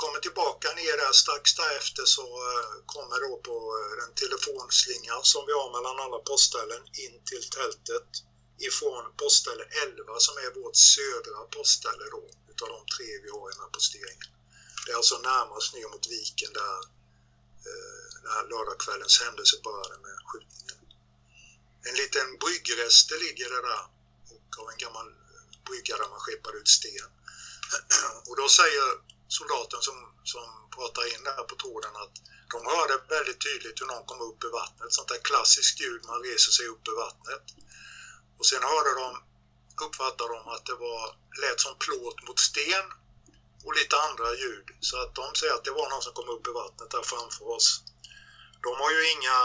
kommer 0.02 0.18
tillbaka 0.26 0.68
ner 0.80 0.96
där 1.02 1.12
strax 1.22 1.44
därefter 1.62 2.04
så 2.16 2.26
eh, 2.50 2.72
kommer 2.94 3.16
då 3.26 3.32
på 3.48 3.56
den 4.00 4.12
telefonslinga 4.22 5.16
som 5.32 5.42
vi 5.48 5.52
har 5.60 5.68
mellan 5.76 5.96
alla 6.04 6.20
postställen 6.30 6.82
in 7.04 7.14
till 7.30 7.44
tältet 7.58 8.08
ifrån 8.68 9.04
postställe 9.22 9.64
11 9.84 10.26
som 10.26 10.34
är 10.44 10.50
vårt 10.60 10.78
södra 10.94 11.40
postställe 11.56 12.04
då 12.16 12.22
utav 12.52 12.68
de 12.74 12.80
tre 12.94 13.08
vi 13.24 13.30
har 13.34 13.44
i 13.48 13.52
den 13.54 13.64
här 13.64 13.74
posteringen. 13.78 14.30
Det 14.84 14.90
är 14.92 14.98
alltså 15.02 15.18
närmast 15.32 15.68
ner 15.74 15.88
mot 15.94 16.06
viken 16.16 16.52
där 16.60 16.78
eh, 17.70 18.03
lördagskvällens 18.50 19.20
händelse 19.24 19.56
började 19.64 19.98
med 20.06 20.16
skjutningen. 20.28 20.78
En 21.88 21.94
liten 22.02 22.38
bryggrest 22.42 23.10
ligger 23.10 23.48
det 23.54 23.62
där 23.68 23.84
och 24.34 24.48
av 24.60 24.70
en 24.70 24.78
gammal 24.84 25.08
brygga 25.66 25.96
där 25.96 26.08
man 26.14 26.20
skeppade 26.20 26.58
ut 26.58 26.68
sten. 26.68 27.10
Och 28.28 28.36
då 28.36 28.48
säger 28.48 28.86
soldaten 29.28 29.80
som, 29.88 29.98
som 30.32 30.46
pratar 30.76 31.04
in 31.14 31.24
där 31.24 31.44
på 31.50 31.56
tråden 31.56 31.94
att 32.02 32.14
de 32.52 32.58
hörde 32.74 32.96
väldigt 33.08 33.40
tydligt 33.46 33.80
hur 33.80 33.86
någon 33.86 34.06
kom 34.06 34.20
upp 34.28 34.44
ur 34.44 34.52
vattnet. 34.60 34.92
Sånt 34.92 35.08
där 35.08 35.20
klassiskt 35.30 35.80
ljud, 35.80 36.02
man 36.06 36.22
reser 36.22 36.52
sig 36.52 36.66
upp 36.66 36.88
ur 36.88 36.96
vattnet. 37.04 37.44
Och 38.38 38.46
sen 38.46 38.62
hörde 38.62 38.92
de, 39.02 39.08
uppfattade 39.86 40.34
de 40.34 40.48
att 40.54 40.66
det 40.66 40.74
var, 40.86 41.02
lät 41.42 41.60
som 41.60 41.74
plåt 41.78 42.18
mot 42.26 42.38
sten 42.38 42.86
och 43.64 43.74
lite 43.74 43.96
andra 43.96 44.34
ljud. 44.34 44.66
Så 44.80 44.94
att 45.02 45.14
de 45.14 45.34
säger 45.34 45.54
att 45.54 45.64
det 45.64 45.70
var 45.70 45.90
någon 45.90 46.02
som 46.02 46.12
kom 46.12 46.28
upp 46.28 46.46
ur 46.48 46.52
vattnet 46.52 46.90
där 46.90 47.02
framför 47.02 47.48
oss. 47.56 47.82
De 48.66 48.72
har 48.82 48.90
ju 48.96 49.02
inga, 49.14 49.38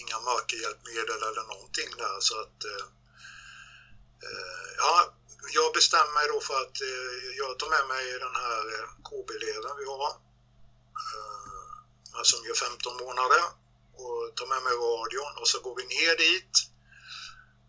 inga 0.00 0.18
mörkerhjälpmedel 0.28 1.20
eller 1.28 1.44
någonting 1.52 1.90
där 2.02 2.16
så 2.20 2.34
att 2.40 2.58
eh, 2.72 2.86
eh 4.28 4.68
ja, 4.76 5.14
jag 5.58 5.74
bestämmer 5.78 6.14
mig 6.18 6.26
då 6.32 6.40
för 6.40 6.56
att 6.62 6.76
eh, 6.90 7.14
jag 7.40 7.58
tar 7.58 7.70
med 7.76 7.84
mig 7.94 8.04
den 8.26 8.36
här 8.44 8.62
eh, 8.74 8.88
KB-eleven 9.08 9.76
vi 9.80 9.84
har. 9.84 10.10
Eh, 11.08 12.22
som 12.22 12.40
är 12.50 12.54
15 12.54 12.96
månader. 13.04 13.42
Och 14.02 14.36
tar 14.36 14.46
med 14.46 14.62
mig 14.62 14.74
radion 14.86 15.34
och 15.40 15.48
så 15.48 15.60
går 15.60 15.74
vi 15.76 15.84
ner 15.96 16.16
dit. 16.16 16.54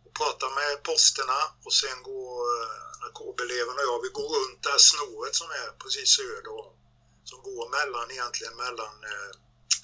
Och 0.06 0.13
pratar 0.19 0.49
med 0.60 0.84
posterna 0.84 1.39
och 1.65 1.73
sen 1.73 2.04
går 2.04 2.36
eh, 2.62 3.08
KB-eleven 3.17 3.75
och 3.80 3.88
jag, 3.89 4.01
vi 4.01 4.10
går 4.19 4.30
runt 4.36 4.63
det 4.63 4.69
här 4.69 4.84
snåret 4.91 5.36
som 5.36 5.49
är 5.49 5.69
precis 5.82 6.10
söder 6.17 6.54
om. 6.63 6.73
Som 7.30 7.39
går 7.41 7.69
mellan, 7.78 8.12
egentligen 8.12 8.56
mellan 8.56 8.95
eh, 9.12 9.32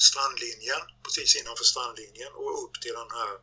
strandlinjen, 0.10 0.84
precis 1.04 1.36
innanför 1.36 1.64
strandlinjen 1.64 2.34
och 2.34 2.64
upp 2.64 2.76
till 2.82 2.96
den 3.02 3.12
här 3.20 3.34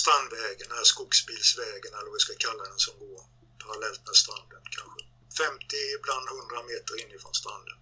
strandvägen, 0.00 0.68
den 0.68 0.78
här 0.80 0.90
skogsbilsvägen 0.94 1.92
eller 1.94 2.10
vad 2.10 2.18
vi 2.20 2.26
ska 2.26 2.34
kalla 2.46 2.62
den 2.70 2.78
som 2.86 2.94
går 2.98 3.20
parallellt 3.62 4.02
med 4.08 4.16
stranden 4.22 4.64
kanske. 4.76 5.00
50, 5.38 5.76
ibland 5.98 6.26
100 6.28 6.62
meter 6.70 6.94
inifrån 7.04 7.34
stranden, 7.34 7.78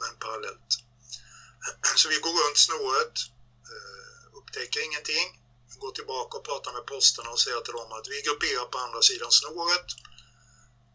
men 0.00 0.12
parallellt. 0.24 0.70
Så 2.00 2.08
vi 2.08 2.18
går 2.24 2.34
runt 2.42 2.58
snåret, 2.66 3.16
eh, 3.72 4.22
upptäcker 4.38 4.80
ingenting, 4.88 5.26
går 5.78 5.92
tillbaka 5.92 6.38
och 6.38 6.44
pratar 6.44 6.72
med 6.72 6.86
posterna 6.86 7.30
och 7.30 7.40
säger 7.40 7.60
till 7.60 7.78
dem 7.80 7.92
att 7.92 8.08
vi 8.08 8.22
grupperar 8.26 8.66
på 8.72 8.78
andra 8.78 9.02
sidan 9.02 9.32
snåret. 9.32 9.88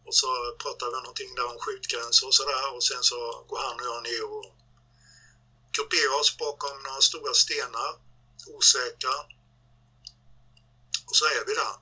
Och 0.06 0.16
så 0.16 0.56
pratar 0.64 0.86
vi 0.92 0.98
någonting 0.98 1.36
där 1.36 1.48
om 1.54 1.60
skjutgränser 1.60 2.28
och 2.28 2.36
sådär 2.40 2.76
och 2.76 2.84
sen 2.84 3.04
så 3.04 3.46
går 3.50 3.60
han 3.66 3.80
och 3.80 3.86
jag 3.86 4.04
ner 4.04 4.24
och 4.36 4.55
grupperar 5.76 6.20
oss 6.20 6.38
bakom 6.38 6.84
några 6.84 7.02
stora 7.02 7.34
stenar, 7.34 7.92
osäkra, 8.56 9.16
och 11.08 11.16
så 11.20 11.26
är 11.26 11.46
vi 11.48 11.54
där. 11.54 11.76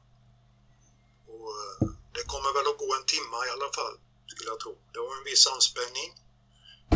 Och 1.34 1.49
eh, 1.60 1.89
det 2.15 2.23
kommer 2.32 2.51
väl 2.58 2.71
att 2.71 2.82
gå 2.84 2.89
en 2.95 3.06
timme 3.13 3.38
i 3.47 3.49
alla 3.56 3.71
fall, 3.77 3.95
skulle 4.32 4.49
jag 4.49 4.60
tro. 4.60 4.73
Det 4.93 4.99
var 4.99 5.17
en 5.17 5.23
viss 5.23 5.47
anspänning. 5.47 6.10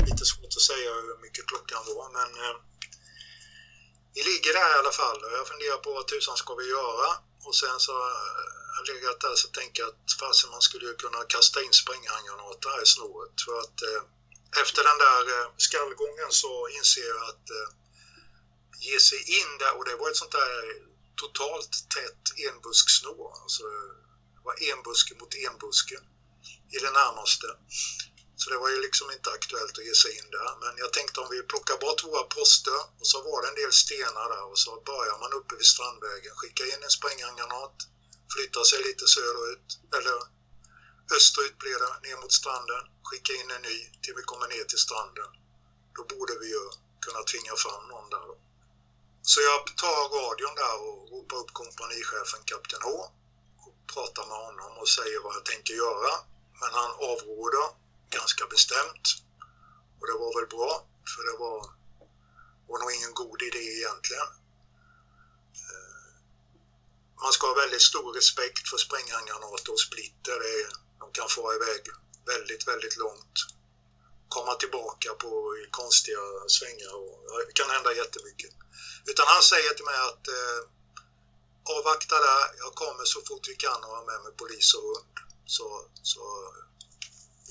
Lite 0.09 0.25
svårt 0.25 0.53
att 0.57 0.69
säga 0.71 0.89
hur 0.93 1.17
mycket 1.25 1.47
klockan 1.51 1.81
var, 1.85 2.07
men 2.17 2.29
eh, 2.43 2.57
vi 4.15 4.23
ligger 4.31 4.53
där 4.53 4.69
i 4.75 4.79
alla 4.81 4.95
fall 5.01 5.23
och 5.23 5.31
jag 5.37 5.47
funderar 5.47 5.77
på 5.77 5.93
vad 5.93 6.07
tusan 6.07 6.37
ska 6.37 6.55
vi 6.55 6.67
göra? 6.77 7.09
Och 7.47 7.55
sen 7.55 7.79
så 7.79 7.91
eh, 7.91 8.47
har 8.73 8.83
jag 8.85 8.95
legat 8.95 9.19
där 9.19 9.35
så 9.35 9.47
tänker 9.47 9.77
jag 9.83 9.89
att 9.89 10.11
fasen 10.19 10.49
man 10.49 10.61
skulle 10.61 10.93
kunna 10.93 11.21
kasta 11.35 11.57
in 11.65 11.73
spränghandgranater 11.73 12.69
här 12.69 12.83
i 12.83 12.85
snåret. 12.95 13.35
För 13.45 13.59
att 13.63 13.77
eh, 13.89 14.03
efter 14.61 14.83
den 14.83 14.97
där 14.97 15.23
eh, 15.35 15.47
skallgången 15.57 16.31
så 16.31 16.67
inser 16.67 17.07
jag 17.07 17.23
att 17.29 17.49
eh, 17.49 17.69
ge 18.79 18.99
sig 18.99 19.19
in 19.39 19.57
där 19.59 19.77
och 19.77 19.85
det 19.85 19.95
var 19.95 20.09
ett 20.09 20.21
sånt 20.23 20.31
där 20.31 20.63
totalt 21.15 21.73
tätt 21.95 22.23
enbusksnår. 22.47 23.31
Alltså, 23.43 23.63
det 24.35 24.41
var 24.43 24.55
enbuske 24.71 25.15
mot 25.19 25.35
enbuske 25.35 25.97
i 26.75 26.77
det 26.85 26.91
närmaste. 26.91 27.47
Så 28.41 28.49
det 28.49 28.57
var 28.57 28.69
ju 28.69 28.81
liksom 28.81 29.11
inte 29.11 29.29
aktuellt 29.31 29.77
att 29.77 29.85
ge 29.85 29.95
sig 29.95 30.11
in 30.17 30.29
där. 30.37 30.51
Men 30.63 30.73
jag 30.83 30.93
tänkte 30.93 31.19
om 31.19 31.29
vi 31.31 31.41
plockar 31.43 31.77
bort 31.77 32.03
våra 32.03 32.23
poster 32.23 32.79
och 32.99 33.07
så 33.11 33.17
var 33.27 33.41
det 33.41 33.47
en 33.47 33.61
del 33.61 33.73
stenar 33.83 34.27
där 34.33 34.45
och 34.51 34.59
så 34.59 34.71
börjar 34.91 35.17
man 35.23 35.33
uppe 35.39 35.55
vid 35.55 35.71
Strandvägen, 35.73 36.33
skicka 36.35 36.63
in 36.65 36.83
en 36.83 36.97
spränghandgranat, 36.97 37.75
flytta 38.33 38.63
sig 38.69 38.79
lite 38.87 39.05
söderut, 39.07 39.67
eller 39.97 40.17
österut 41.15 41.57
blir 41.57 41.79
det, 41.83 42.07
ner 42.07 42.17
mot 42.21 42.33
stranden, 42.33 42.83
skicka 43.03 43.33
in 43.33 43.51
en 43.51 43.61
ny 43.61 43.77
till 44.01 44.13
vi 44.15 44.23
kommer 44.23 44.47
ner 44.47 44.63
till 44.63 44.83
stranden. 44.87 45.31
Då 45.95 46.01
borde 46.03 46.33
vi 46.41 46.47
ju 46.55 46.63
kunna 47.05 47.21
tvinga 47.23 47.55
fram 47.55 47.83
någon 47.87 48.09
där 48.09 48.25
då. 48.31 48.37
Så 49.21 49.41
jag 49.41 49.77
tar 49.83 50.01
radion 50.19 50.55
där 50.63 50.77
och 50.87 50.99
ropar 51.11 51.37
upp 51.37 51.53
kompanichefen 51.53 52.41
Kapten 52.45 52.81
H 52.83 52.91
och 53.65 53.75
pratar 53.93 54.25
med 54.29 54.39
honom 54.47 54.71
och 54.81 54.89
säger 54.89 55.19
vad 55.23 55.35
jag 55.35 55.45
tänker 55.45 55.73
göra. 55.73 56.11
Men 56.59 56.71
han 56.79 56.91
avråder 57.11 57.67
ganska 58.09 58.45
bestämt. 58.47 59.05
Och 59.99 60.07
det 60.07 60.17
var 60.23 60.31
väl 60.37 60.49
bra, 60.55 60.71
för 61.11 61.21
det 61.27 61.37
var, 61.43 61.59
var 62.67 62.79
nog 62.79 62.91
ingen 62.91 63.13
god 63.13 63.41
idé 63.41 63.65
egentligen. 63.79 64.29
Eh, 65.67 66.09
man 67.21 67.31
ska 67.33 67.47
ha 67.47 67.53
väldigt 67.63 67.81
stor 67.91 68.13
respekt 68.13 68.69
för 68.69 68.77
spränghandgranater 68.77 69.71
och 69.73 69.85
splitter 69.87 70.39
de 70.99 71.11
kan 71.11 71.29
få 71.29 71.53
iväg 71.53 71.81
väldigt, 72.25 72.67
väldigt 72.67 72.97
långt. 72.97 73.37
Komma 74.29 74.55
tillbaka 74.55 75.09
på 75.13 75.31
konstiga 75.71 76.23
svängar 76.47 76.93
och 76.95 77.45
det 77.47 77.53
kan 77.53 77.69
hända 77.69 77.93
jättemycket. 77.93 78.51
Utan 79.05 79.25
han 79.27 79.43
säger 79.43 79.73
till 79.73 79.85
mig 79.85 79.99
att 80.09 80.27
eh, 80.27 80.59
avvakta 81.75 82.15
där, 82.27 82.43
jag 82.63 82.73
kommer 82.75 83.05
så 83.05 83.19
fort 83.27 83.47
vi 83.47 83.55
kan 83.55 83.83
och 83.83 83.95
har 83.95 84.05
med 84.11 84.21
mig 84.23 84.33
polis 84.41 84.73
och 84.73 84.83
hund. 84.83 85.15
Så, 85.45 85.67
så 86.03 86.21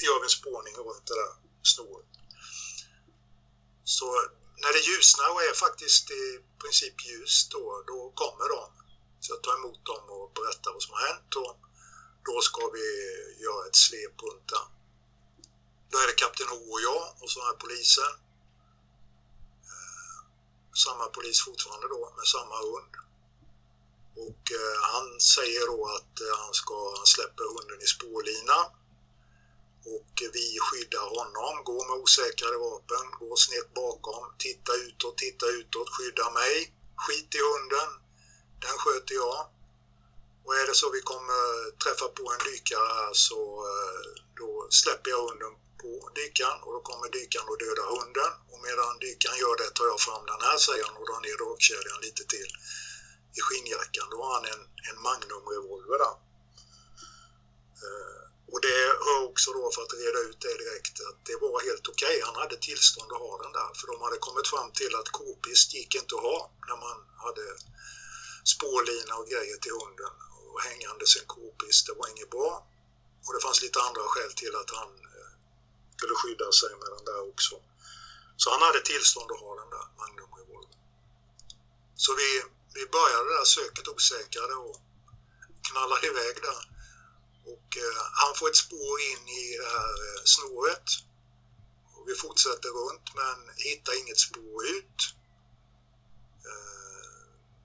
gör 0.05 0.21
vi 0.21 0.27
en 0.27 0.39
spårning 0.41 0.75
runt 0.77 1.07
det 1.07 1.15
där 1.15 1.33
snåret. 1.63 2.13
Så 3.85 4.07
när 4.63 4.73
det 4.73 4.87
ljusnar 4.89 5.29
och 5.33 5.43
är 5.43 5.55
faktiskt 5.55 6.11
i 6.11 6.25
princip 6.63 6.97
ljust 7.07 7.51
då, 7.51 7.85
då 7.87 8.13
kommer 8.15 8.49
de. 8.49 8.65
Så 9.21 9.33
jag 9.33 9.43
tar 9.43 9.55
emot 9.55 9.85
dem 9.85 10.05
och 10.17 10.33
berättar 10.39 10.73
vad 10.73 10.83
som 10.83 10.95
har 10.95 11.07
hänt 11.07 11.35
och 11.35 11.57
då 12.29 12.41
ska 12.41 12.63
vi 12.77 12.87
göra 13.45 13.67
ett 13.67 13.77
svep 13.87 14.17
runt 14.23 14.49
den. 14.49 14.69
Då 15.91 15.99
är 15.99 16.07
det 16.07 16.23
kapten 16.23 16.51
O 16.59 16.73
och 16.75 16.81
jag 16.81 17.05
och 17.21 17.31
så 17.31 17.41
är 17.41 17.57
polisen. 17.65 18.13
Eh, 19.73 20.19
samma 20.85 21.07
polis 21.07 21.45
fortfarande 21.45 21.89
då 21.89 22.13
med 22.17 22.27
samma 22.37 22.57
hund. 22.69 22.93
Och 24.25 24.45
eh, 24.61 24.77
han 24.93 25.21
säger 25.21 25.67
då 25.73 25.81
att 25.97 26.15
eh, 26.27 26.37
han, 26.43 26.55
ska, 26.55 26.77
han 26.97 27.07
släpper 27.07 27.45
hunden 27.55 27.81
i 27.87 27.89
spårlina 27.95 28.59
och 29.95 30.13
eh, 30.23 30.31
vi 30.37 30.47
skyddar 30.67 31.07
honom, 31.19 31.65
går 31.65 31.83
med 31.89 31.97
osäkrade 32.03 32.59
vapen, 32.59 33.07
går 33.21 33.37
snett 33.37 33.75
bakom, 33.75 34.25
titta 34.39 34.73
utåt, 34.75 35.19
titta 35.19 35.47
utåt, 35.47 35.89
skydda 35.95 36.31
mig. 36.31 36.73
Skit 37.03 37.35
i 37.35 37.41
hunden, 37.51 37.91
den 38.63 38.77
sköter 38.83 39.15
jag. 39.15 39.56
Och 40.47 40.55
är 40.61 40.67
det 40.67 40.75
så 40.75 40.87
vi 40.91 41.03
kommer 41.13 41.43
träffa 41.85 42.09
på 42.19 42.25
en 42.35 42.43
dykare 42.51 42.89
här 43.01 43.13
så 43.29 43.41
eh, 43.73 44.09
då 44.41 44.51
släpper 44.81 45.11
jag 45.11 45.23
hunden 45.29 45.55
på 45.83 45.93
dykaren 46.19 46.61
och 46.65 46.73
då 46.77 46.81
kommer 46.91 47.07
dykaren 47.19 47.49
att 47.53 47.63
döda 47.65 47.85
hunden. 47.97 48.33
Och 48.51 48.61
medan 48.67 48.93
dykaren 49.07 49.39
gör 49.43 49.57
det 49.63 49.71
tar 49.71 49.87
jag 49.93 50.01
fram 50.07 50.25
den 50.33 50.41
här, 50.47 50.59
säger 50.69 50.89
och 50.99 51.07
drar 51.09 51.21
ner 51.27 51.37
dragkedjan 51.43 52.01
lite 52.07 52.25
till 52.33 52.51
i 53.39 53.41
skinnjackan. 53.47 54.07
Då 54.13 54.19
har 54.25 54.33
han 54.39 54.47
en, 54.55 54.63
en 54.89 54.99
Magnum-revolver 55.07 55.99
där. 56.05 56.17
Eh, 57.85 58.23
och 58.53 58.61
det 58.67 58.79
hör 59.07 59.21
också 59.31 59.49
då, 59.59 59.65
för 59.75 59.83
att 59.83 59.99
reda 60.05 60.21
ut 60.29 60.41
det 60.45 60.55
direkt, 60.63 60.97
att 61.09 61.19
det 61.29 61.37
var 61.45 61.55
helt 61.69 61.87
okej. 61.93 62.17
Okay. 62.17 62.27
Han 62.29 62.37
hade 62.43 62.57
tillstånd 62.69 63.11
att 63.13 63.25
ha 63.27 63.33
den 63.45 63.53
där. 63.59 63.71
För 63.79 63.87
de 63.93 63.97
hade 64.07 64.19
kommit 64.27 64.49
fram 64.53 64.71
till 64.81 64.93
att 65.01 65.09
k-pist 65.19 65.69
gick 65.75 65.93
inte 66.01 66.15
att 66.17 66.29
ha 66.31 66.39
när 66.69 66.79
man 66.87 66.99
hade 67.25 67.47
spårlina 68.55 69.15
och 69.21 69.29
grejer 69.33 69.57
till 69.65 69.77
hunden. 69.81 70.13
Och 70.57 70.63
hängandes 70.63 71.17
en 71.17 71.27
det 71.87 71.95
var 71.99 72.09
inget 72.09 72.31
bra. 72.31 72.67
Och 73.25 73.35
det 73.35 73.41
fanns 73.47 73.63
lite 73.63 73.81
andra 73.81 74.03
skäl 74.13 74.33
till 74.33 74.55
att 74.57 74.71
han 74.71 74.91
eh, 75.17 75.31
skulle 75.97 76.15
skydda 76.15 76.53
sig 76.53 76.71
med 76.81 76.91
den 76.97 77.05
där 77.05 77.21
också. 77.33 77.55
Så 78.37 78.51
han 78.51 78.63
hade 78.63 78.81
tillstånd 78.81 79.31
att 79.33 79.41
ha 79.41 79.53
den 79.63 79.71
där 79.71 79.87
Magnum 79.99 80.33
Revolver. 80.39 80.79
Så 81.97 82.11
vi, 82.21 82.31
vi 82.77 82.87
började 82.97 83.29
det 83.29 83.39
där 83.39 83.45
söket 83.45 83.89
osäkrade 83.89 84.55
och 84.55 84.77
knallade 85.69 86.07
iväg 86.07 86.35
där. 86.49 86.63
Och 87.53 87.69
eh, 87.85 88.03
han 88.23 88.35
får 88.39 88.49
ett 88.49 88.63
spår 88.67 88.97
in 89.11 89.23
i 89.29 89.57
det 89.63 89.71
här 89.79 89.95
eh, 90.07 90.21
snåret. 90.25 90.89
Och 91.95 92.05
vi 92.09 92.15
fortsätter 92.15 92.71
runt 92.81 93.07
men 93.21 93.37
hittar 93.57 94.01
inget 94.01 94.21
spår 94.21 94.67
ut. 94.77 94.99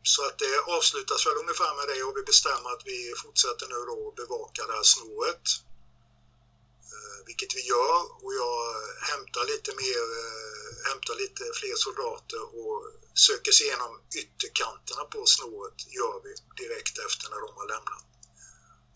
Så 0.04 0.26
att 0.26 0.40
det 0.40 0.60
avslutas 0.60 1.26
väl 1.28 1.38
ungefär 1.38 1.76
med 1.76 1.88
det 1.88 2.04
och 2.04 2.18
vi 2.18 2.24
bestämmer 2.24 2.70
att 2.70 2.84
vi 2.86 3.14
fortsätter 3.24 3.68
nu 3.68 3.80
då 3.90 4.08
att 4.08 4.16
bevaka 4.16 4.68
det 4.68 4.74
här 4.74 4.84
snåret. 4.84 5.46
Eh, 6.94 7.26
vilket 7.26 7.56
vi 7.56 7.62
gör 7.62 8.02
och 8.24 8.34
jag 8.42 8.60
hämtar 9.12 9.46
lite 9.54 9.72
mer, 9.76 10.04
eh, 10.22 10.90
hämtar 10.90 11.16
lite 11.16 11.44
fler 11.60 11.76
soldater 11.76 12.42
och 12.62 12.78
söker 13.28 13.52
sig 13.52 13.68
igenom 13.68 14.02
ytterkanterna 14.22 15.04
på 15.04 15.26
snåret 15.26 15.80
gör 15.98 16.16
vi 16.26 16.34
direkt 16.64 16.98
efter 17.06 17.30
när 17.30 17.42
de 17.46 17.52
har 17.60 17.68
lämnat. 17.68 18.06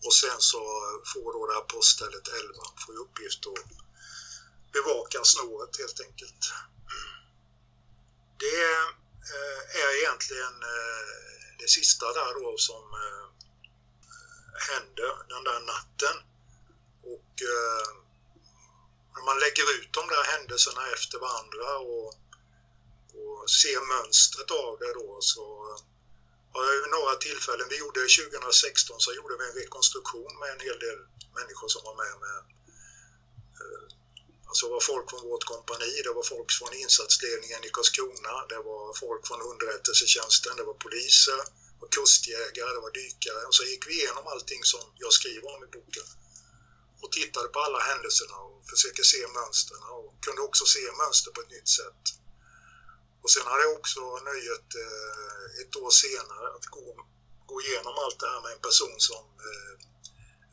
Och 0.04 0.14
sen 0.14 0.40
så 0.50 0.60
får 1.12 1.32
då 1.32 1.46
det 1.46 1.54
här 1.54 1.68
poststället 1.74 2.28
11 2.28 2.54
får 2.86 2.94
i 2.94 2.98
uppgift 2.98 3.46
att 3.46 3.68
bevaka 4.72 5.24
snåret 5.24 5.78
helt 5.78 6.00
enkelt. 6.00 6.42
Det 8.38 8.66
Eh, 9.34 9.80
är 9.82 9.98
egentligen 9.98 10.56
eh, 10.62 11.06
det 11.58 11.68
sista 11.68 12.12
där 12.12 12.34
då 12.34 12.58
som 12.58 12.84
eh, 13.04 13.26
hände 14.68 15.06
den 15.28 15.44
där 15.44 15.60
natten. 15.60 16.16
Och 17.02 17.34
när 19.14 19.24
man 19.24 19.38
lägger 19.38 19.66
ut 19.78 19.92
de 19.92 20.08
där 20.08 20.24
händelserna 20.24 20.82
efter 20.96 21.18
varandra 21.18 21.78
och, 21.78 22.08
och 23.18 23.50
ser 23.50 23.80
mönstret 23.94 24.50
av 24.50 24.78
det 24.78 24.92
då 24.92 25.18
så 25.20 25.44
har 26.52 26.64
jag 26.64 26.82
vid 26.82 26.90
några 26.90 27.14
tillfällen, 27.16 27.66
vi 27.70 27.78
gjorde 27.78 28.00
2016 28.00 29.00
så 29.00 29.12
gjorde 29.14 29.36
vi 29.38 29.44
en 29.48 29.58
rekonstruktion 29.62 30.38
med 30.40 30.50
en 30.50 30.60
hel 30.60 30.78
del 30.78 30.98
människor 31.38 31.68
som 31.68 31.82
var 31.84 31.96
med. 32.02 32.14
med 32.20 32.56
alltså 34.48 34.66
det 34.66 34.72
var 34.72 34.80
folk 34.92 35.10
från 35.10 35.28
vårt 35.30 35.44
kompani, 35.44 35.92
det 36.04 36.14
var 36.18 36.22
folk 36.34 36.48
från 36.58 36.72
insatsledningen 36.84 37.64
i 37.64 37.70
Karlskrona, 37.76 38.34
det 38.52 38.60
var 38.70 38.94
folk 39.04 39.26
från 39.26 39.40
underrättelsetjänsten, 39.50 40.56
det 40.56 40.64
var 40.70 40.74
poliser, 40.86 41.40
det 41.72 41.80
var 41.82 41.88
kustjägare, 41.88 42.70
det 42.76 42.84
var 42.86 42.94
dykare. 43.02 43.40
Och 43.48 43.54
så 43.54 43.64
gick 43.64 43.86
vi 43.88 43.94
igenom 43.98 44.26
allting 44.26 44.62
som 44.72 44.84
jag 45.04 45.12
skriver 45.12 45.48
om 45.54 45.64
i 45.64 45.66
boken 45.66 46.06
och 47.02 47.12
tittade 47.12 47.48
på 47.48 47.58
alla 47.60 47.78
händelserna 47.78 48.36
och 48.36 48.58
försöker 48.72 49.02
se 49.02 49.20
mönstren 49.38 49.82
och 49.96 50.24
kunde 50.24 50.42
också 50.42 50.64
se 50.64 50.82
mönster 51.02 51.30
på 51.30 51.40
ett 51.40 51.50
nytt 51.50 51.68
sätt. 51.68 52.04
Och 53.22 53.30
sen 53.30 53.46
hade 53.46 53.62
jag 53.62 53.72
också 53.80 54.00
nöjet 54.28 54.68
eh, 54.84 55.60
ett 55.60 55.76
år 55.76 55.90
senare 55.90 56.46
att 56.56 56.66
gå, 56.76 56.86
gå 57.46 57.56
igenom 57.60 57.94
allt 58.02 58.20
det 58.20 58.30
här 58.32 58.42
med 58.42 58.52
en 58.52 58.66
person 58.68 58.96
som 59.08 59.24
eh, 59.48 59.72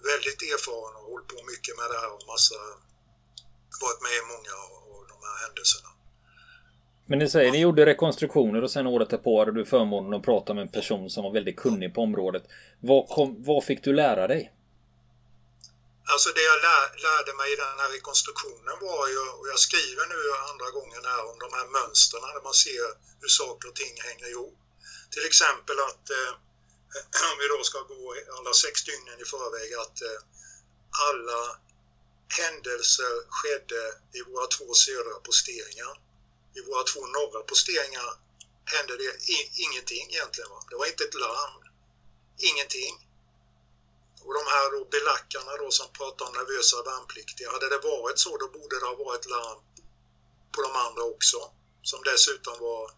väldigt 0.09 0.41
erfaren 0.41 0.95
och 0.95 1.09
hållit 1.11 1.27
på 1.27 1.39
mycket 1.51 1.77
med 1.77 1.87
det 1.91 1.99
här 2.03 2.11
och 2.15 2.27
massa, 2.27 2.59
varit 3.81 4.01
med 4.01 4.15
i 4.21 4.23
många 4.33 4.53
av 4.63 5.07
de 5.11 5.17
här 5.27 5.37
händelserna. 5.45 5.89
Men 7.05 7.19
ni 7.19 7.29
säger, 7.29 7.51
ni 7.51 7.59
gjorde 7.59 7.85
rekonstruktioner 7.85 8.61
och 8.63 8.71
sen 8.71 8.87
året 8.87 9.09
därpå 9.09 9.39
hade 9.39 9.51
du 9.51 9.65
förmånen 9.65 10.13
att 10.13 10.25
prata 10.25 10.53
med 10.53 10.61
en 10.61 10.75
person 10.79 11.09
som 11.09 11.23
var 11.23 11.31
väldigt 11.31 11.59
kunnig 11.63 11.89
på 11.95 12.01
området. 12.01 12.43
Vad, 12.89 13.09
kom, 13.09 13.43
vad 13.49 13.63
fick 13.63 13.83
du 13.83 13.93
lära 13.93 14.27
dig? 14.27 14.41
Alltså 16.13 16.29
det 16.37 16.45
jag 16.51 16.59
lär, 16.67 16.85
lärde 17.07 17.31
mig 17.39 17.47
i 17.53 17.57
den 17.63 17.75
här 17.81 17.89
rekonstruktionen 17.97 18.75
var 18.87 19.03
ju, 19.13 19.21
och 19.37 19.47
jag 19.53 19.59
skriver 19.67 20.05
nu 20.13 20.19
andra 20.51 20.69
gången 20.77 21.03
här 21.11 21.21
om 21.31 21.37
de 21.45 21.49
här 21.57 21.67
mönstren 21.77 22.21
där 22.35 22.43
man 22.49 22.57
ser 22.67 22.87
hur 23.21 23.31
saker 23.41 23.65
och 23.69 23.77
ting 23.81 23.93
hänger 24.09 24.27
ihop. 24.33 24.57
Till 25.13 25.25
exempel 25.29 25.77
att 25.89 26.05
eh, 26.19 26.31
om 27.31 27.35
vi 27.41 27.45
då 27.53 27.59
ska 27.69 27.79
gå 27.93 28.03
alla 28.37 28.53
sex 28.63 28.73
dygnen 28.89 29.17
i 29.23 29.25
förväg 29.33 29.69
att 29.83 29.97
eh, 30.09 30.19
alla 31.09 31.39
händelser 32.39 33.13
skedde 33.29 33.81
i 34.17 34.21
våra 34.21 34.47
två 34.47 34.73
södra 34.73 35.15
posteringar. 35.27 35.93
I 36.57 36.61
våra 36.67 36.83
två 36.83 37.01
norra 37.17 37.41
posteringar 37.43 38.09
hände 38.65 38.97
det 38.97 39.11
ingenting 39.65 40.05
egentligen. 40.09 40.49
Va? 40.49 40.59
Det 40.69 40.75
var 40.75 40.85
inte 40.85 41.03
ett 41.03 41.13
larm. 41.13 41.55
Ingenting. 42.37 42.93
Och 44.25 44.33
de 44.33 44.43
här 44.53 44.71
då 44.71 44.85
belackarna 44.85 45.57
då 45.57 45.71
som 45.71 45.87
pratar 45.99 46.25
om 46.25 46.33
nervösa 46.33 46.83
värnpliktiga, 46.83 47.51
hade 47.51 47.69
det 47.69 47.77
varit 47.77 48.19
så 48.19 48.37
då 48.37 48.47
borde 48.47 48.79
det 48.79 48.85
ha 48.85 48.95
varit 48.95 49.25
larm 49.25 49.59
på 50.53 50.61
de 50.61 50.71
andra 50.85 51.03
också. 51.03 51.39
Som 51.81 52.03
dessutom 52.03 52.59
var 52.59 52.91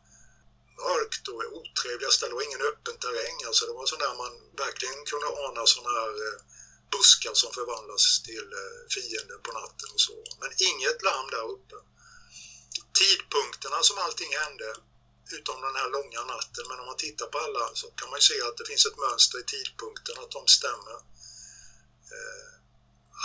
mörkt 0.84 1.28
och 1.28 1.42
otrevliga 1.58 2.12
ställen. 2.12 2.32
Det 2.32 2.40
var 2.40 2.50
ingen 2.50 2.68
öppen 2.72 2.98
terräng. 2.98 3.38
Alltså 3.48 3.66
det 3.66 3.74
var 3.74 3.86
sådär 3.86 4.14
man 4.24 4.34
verkligen 4.66 5.06
kunde 5.06 5.28
ana 5.46 5.66
sådana 5.66 6.00
här 6.00 6.14
eh, 6.28 6.38
buskar 6.92 7.34
som 7.34 7.52
förvandlas 7.54 8.22
till 8.28 8.50
fienden 8.94 8.96
fiender 8.96 9.38
på 9.46 9.52
natten 9.60 9.90
och 9.94 10.02
så. 10.08 10.18
Men 10.42 10.52
inget 10.70 11.00
larm 11.08 11.28
där 11.36 11.46
uppe. 11.56 11.76
Tidpunkterna 13.00 13.80
som 13.84 13.98
allting 13.98 14.32
hände, 14.44 14.70
utom 15.38 15.62
den 15.62 15.76
här 15.76 15.90
långa 15.90 16.22
natten, 16.36 16.66
men 16.70 16.80
om 16.80 16.86
man 16.86 16.98
tittar 16.98 17.26
på 17.26 17.38
alla 17.38 17.76
så 17.76 17.88
kan 17.88 18.10
man 18.10 18.20
ju 18.20 18.26
se 18.32 18.42
att 18.42 18.58
det 18.58 18.66
finns 18.66 18.86
ett 18.86 18.98
mönster 18.98 19.40
i 19.40 19.44
tidpunkten, 19.44 20.16
att 20.20 20.32
de 20.32 20.48
stämmer. 20.48 20.98
Eh, 22.14 22.48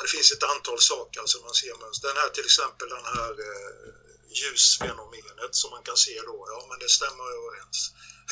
det 0.03 0.09
finns 0.09 0.33
ett 0.33 0.43
antal 0.43 0.81
saker 0.81 1.23
som 1.27 1.43
man 1.43 1.55
ser 1.55 1.75
mönster. 1.75 2.09
Den 2.09 2.17
här 2.17 2.29
till 2.29 2.45
exempel 2.45 2.89
den 2.89 3.05
här 3.05 3.33
eh, 3.49 4.10
ljusfenomenet 4.39 5.53
som 5.61 5.71
man 5.71 5.83
kan 5.83 5.97
se 5.97 6.15
då, 6.31 6.37
ja 6.53 6.67
men 6.69 6.79
det 6.79 6.89
stämmer 6.89 7.27
överens. 7.39 7.79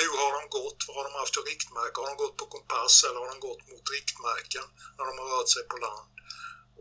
Hur 0.01 0.13
har 0.21 0.33
de 0.39 0.43
gått? 0.59 0.81
Vad 0.87 0.97
har 0.97 1.05
de 1.09 1.15
haft 1.19 1.35
för 1.35 1.43
riktmärke? 1.53 1.97
Har 2.01 2.09
de 2.13 2.17
gått 2.25 2.37
på 2.37 2.47
kompass 2.47 3.05
eller 3.05 3.21
har 3.21 3.31
de 3.35 3.41
gått 3.49 3.63
mot 3.71 3.91
riktmärken 3.97 4.67
när 4.97 5.05
de 5.09 5.13
har 5.19 5.29
rört 5.35 5.51
sig 5.55 5.65
på 5.71 5.77
land? 5.87 6.09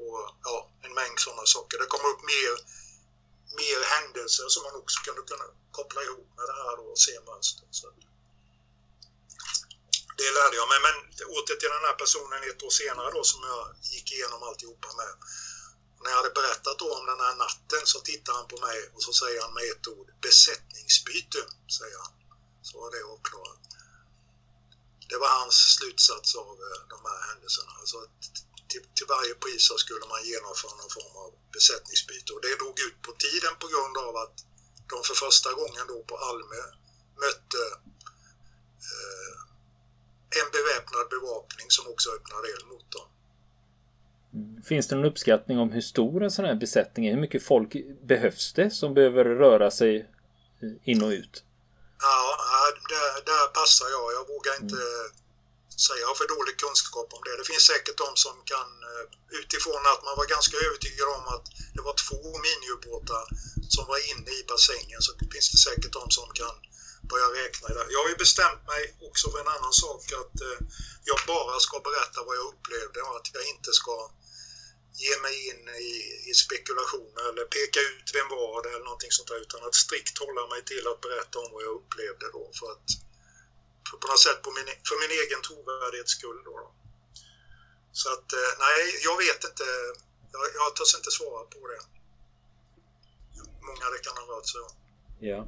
Och 0.03 0.19
ja, 0.47 0.58
en 0.86 0.93
mängd 0.99 1.19
sådana 1.19 1.45
saker. 1.56 1.75
Det 1.77 1.93
kommer 1.93 2.08
upp 2.13 2.23
mer, 2.36 2.53
mer 3.62 3.80
händelser 3.93 4.47
som 4.53 4.62
man 4.63 4.75
också 4.82 4.95
skulle 5.01 5.21
kunna 5.32 5.47
koppla 5.77 6.01
ihop 6.08 6.30
med 6.38 6.45
det 6.49 6.58
här 6.63 6.75
och 6.86 6.99
se 7.06 7.13
mönster. 7.30 7.67
Så 7.80 7.86
det 10.19 10.30
lärde 10.38 10.56
jag 10.62 10.67
mig. 10.71 10.80
Men 10.88 10.95
åter 11.38 11.56
till 11.60 11.75
den 11.75 11.88
här 11.88 11.97
personen 12.03 12.39
ett 12.49 12.63
år 12.67 12.73
senare 12.82 13.10
då 13.17 13.23
som 13.32 13.41
jag 13.51 13.63
gick 13.93 14.08
igenom 14.15 14.43
alltihopa 14.43 14.89
med. 15.01 15.13
När 16.01 16.10
jag 16.12 16.17
hade 16.17 16.39
berättat 16.39 16.79
då 16.79 16.88
om 16.97 17.05
den 17.05 17.19
här 17.19 17.36
natten 17.36 17.83
så 17.86 17.99
tittar 17.99 18.33
han 18.33 18.47
på 18.47 18.57
mig 18.67 18.89
och 18.93 19.03
så 19.03 19.13
säger 19.13 19.41
han 19.41 19.53
med 19.53 19.71
ett 19.71 19.88
ord 19.88 20.10
besättningsbyte, 20.21 21.41
säger 21.77 21.97
han. 22.03 22.13
Så 22.62 22.73
var 22.81 22.91
det 22.91 23.03
avklarat. 23.13 23.63
Det 25.10 25.17
var 25.17 25.29
hans 25.41 25.57
slutsats 25.77 26.36
av 26.36 26.55
eh, 26.67 26.81
de 26.93 26.99
här 27.10 27.19
händelserna. 27.29 27.71
Alltså 27.79 27.97
till, 28.69 28.83
till 28.95 29.07
varje 29.15 29.33
pris 29.43 29.67
så 29.67 29.77
skulle 29.77 30.05
man 30.13 30.25
genomföra 30.31 30.75
någon 30.81 30.95
form 30.99 31.15
av 31.25 31.31
besättningsbyte 31.55 32.33
och 32.33 32.41
det 32.41 32.55
drog 32.62 32.79
ut 32.88 33.01
på 33.01 33.12
tiden 33.25 33.53
på 33.62 33.67
grund 33.67 33.97
av 34.07 34.13
att 34.23 34.36
de 34.91 35.03
för 35.07 35.17
första 35.25 35.53
gången 35.53 35.86
då 35.88 36.03
på 36.03 36.15
Almö 36.17 36.63
mötte 37.23 37.63
eh, 38.89 39.33
en 40.39 40.49
beväpnad 40.51 41.05
bevakning 41.10 41.67
som 41.71 41.88
också 41.88 42.10
öppnade 42.17 42.47
eld 42.53 42.67
mot 42.67 42.91
dem. 42.91 43.07
Finns 44.69 44.88
det 44.88 44.95
någon 44.95 45.06
uppskattning 45.06 45.58
om 45.60 45.71
hur 45.71 45.82
stor 45.82 46.23
en 46.23 46.32
sån 46.32 46.45
här 46.45 46.56
besättning 46.56 47.06
är? 47.06 47.12
Hur 47.13 47.21
mycket 47.21 47.43
folk 47.43 47.71
behövs 48.12 48.54
det 48.54 48.69
som 48.71 48.93
behöver 48.93 49.26
röra 49.26 49.71
sig 49.71 49.93
eh, 50.62 50.89
in 50.91 51.04
och 51.04 51.13
ut? 51.21 51.43
Ja, 52.06 52.19
där, 52.93 53.10
där 53.32 53.45
passar 53.60 53.88
jag. 53.95 54.06
Jag 54.17 54.26
vågar 54.34 54.54
inte 54.63 54.82
mm. 54.84 55.10
säga. 55.86 56.00
Jag 56.04 56.10
har 56.12 56.17
för 56.21 56.30
dålig 56.36 56.56
kunskap 56.65 57.08
om 57.17 57.21
det. 57.26 57.34
Det 57.41 57.47
finns 57.52 57.65
säkert 57.73 57.97
de 58.06 58.12
som 58.26 58.36
kan, 58.54 58.69
eh, 58.91 59.06
utifrån 59.41 59.84
att 59.93 60.02
man 60.08 60.15
var 60.19 60.28
ganska 60.36 60.56
övertygad 60.67 61.08
om 61.17 61.26
att 61.36 61.45
det 61.76 61.84
var 61.89 61.95
två 62.06 62.21
miniubåtar 62.45 63.23
som 63.76 63.84
var 63.91 64.00
inne 64.12 64.32
i 64.39 64.41
bassängen, 64.52 65.02
så 65.06 65.12
finns 65.34 65.47
det 65.54 65.60
säkert 65.69 65.93
de 66.00 66.06
som 66.17 66.28
kan 66.41 66.56
börja 67.12 67.28
räkna 67.41 67.67
där. 67.78 67.88
Jag 67.93 68.02
har 68.04 68.10
ju 68.13 68.19
bestämt 68.26 68.63
mig 68.73 68.84
också 69.10 69.26
för 69.32 69.39
en 69.43 69.54
annan 69.58 69.76
sak, 69.86 70.04
att 70.21 70.36
eh, 70.47 70.60
jag 71.10 71.19
bara 71.34 71.56
ska 71.65 71.76
berätta 71.89 72.19
vad 72.28 72.36
jag 72.39 72.47
upplevde 72.52 73.00
och 73.08 73.15
att 73.19 73.30
jag 73.38 73.43
inte 73.54 73.71
ska 73.80 73.95
ge 75.03 75.13
mig 75.25 75.36
in 75.49 75.63
i, 75.89 75.91
i 76.29 76.33
spekulationer 76.43 77.23
eller 77.29 77.45
peka 77.55 77.79
ut 77.93 78.07
vem 78.17 78.29
var 78.36 78.63
det 78.63 78.69
eller 78.73 78.88
någonting 78.89 79.13
sånt 79.17 79.29
där 79.31 79.39
utan 79.45 79.62
att 79.67 79.75
strikt 79.86 80.17
hålla 80.23 80.43
mig 80.53 80.62
till 80.71 80.86
att 80.91 81.01
berätta 81.05 81.36
om 81.43 81.49
vad 81.53 81.63
jag 81.67 81.73
upplevde 81.79 82.25
då 82.38 82.43
för 82.60 82.67
att 82.73 82.88
för 83.88 83.97
på 84.01 84.07
något 84.12 84.25
sätt 84.27 84.39
på 84.45 84.51
min, 84.57 84.67
för 84.89 84.97
min 85.03 85.13
egen 85.21 85.41
trovärdighets 85.47 86.13
skull 86.17 86.39
då, 86.47 86.53
då. 86.63 86.69
Så 87.99 88.07
att 88.13 88.27
eh, 88.39 88.51
nej, 88.65 88.79
jag 89.07 89.17
vet 89.23 89.41
inte. 89.49 89.65
Jag, 90.33 90.43
jag 90.60 90.75
törs 90.75 90.95
inte 90.99 91.12
svara 91.19 91.43
på 91.53 91.62
det. 91.71 91.81
Många 93.69 93.86
det 93.93 94.01
kan 94.05 94.15
ha 94.21 94.25
rört 94.33 94.47
sig 94.51 94.62
om. 94.67 94.73
Ja, 95.29 95.47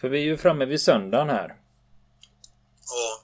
för 0.00 0.08
vi 0.08 0.18
är 0.18 0.24
ju 0.24 0.36
framme 0.36 0.64
vid 0.64 0.80
söndagen 0.80 1.28
här. 1.28 1.48
Ja. 2.86 3.22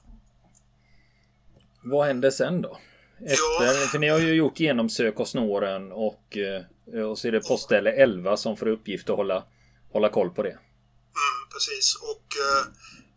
Vad 1.83 2.07
händer 2.07 2.31
sen 2.31 2.61
då? 2.61 2.79
Efter, 3.25 3.65
ja. 3.65 3.87
För 3.91 3.99
ni 3.99 4.07
har 4.09 4.19
ju 4.19 4.33
gjort 4.33 4.59
genomsök 4.59 5.19
och 5.19 5.27
snåren 5.27 5.91
och, 5.91 6.37
eh, 6.37 7.09
och 7.09 7.17
så 7.19 7.27
är 7.27 7.31
det 7.31 7.47
postställe 7.47 7.91
11 7.91 8.37
som 8.37 8.57
får 8.57 8.67
uppgift 8.67 9.09
att 9.09 9.15
hålla, 9.15 9.43
hålla 9.93 10.09
koll 10.09 10.29
på 10.29 10.43
det. 10.43 10.57
Mm, 11.21 11.39
precis 11.53 11.95
och 12.11 12.27
eh, 12.45 12.63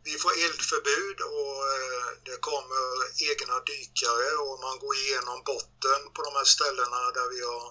vi 0.08 0.14
får 0.22 0.32
eldförbud 0.46 1.18
och 1.38 1.56
eh, 1.74 2.06
det 2.28 2.38
kommer 2.50 2.84
egna 3.30 3.56
dykare 3.70 4.28
och 4.44 4.56
man 4.66 4.76
går 4.82 4.94
igenom 5.02 5.38
botten 5.52 6.00
på 6.14 6.20
de 6.26 6.30
här 6.38 6.48
ställena 6.56 7.00
där 7.18 7.28
vi 7.34 7.40
har, 7.50 7.66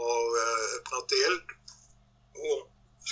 har 0.00 0.22
eh, 0.42 0.64
öppnat 0.76 1.08
eld. 1.26 1.46
Och 2.46 2.60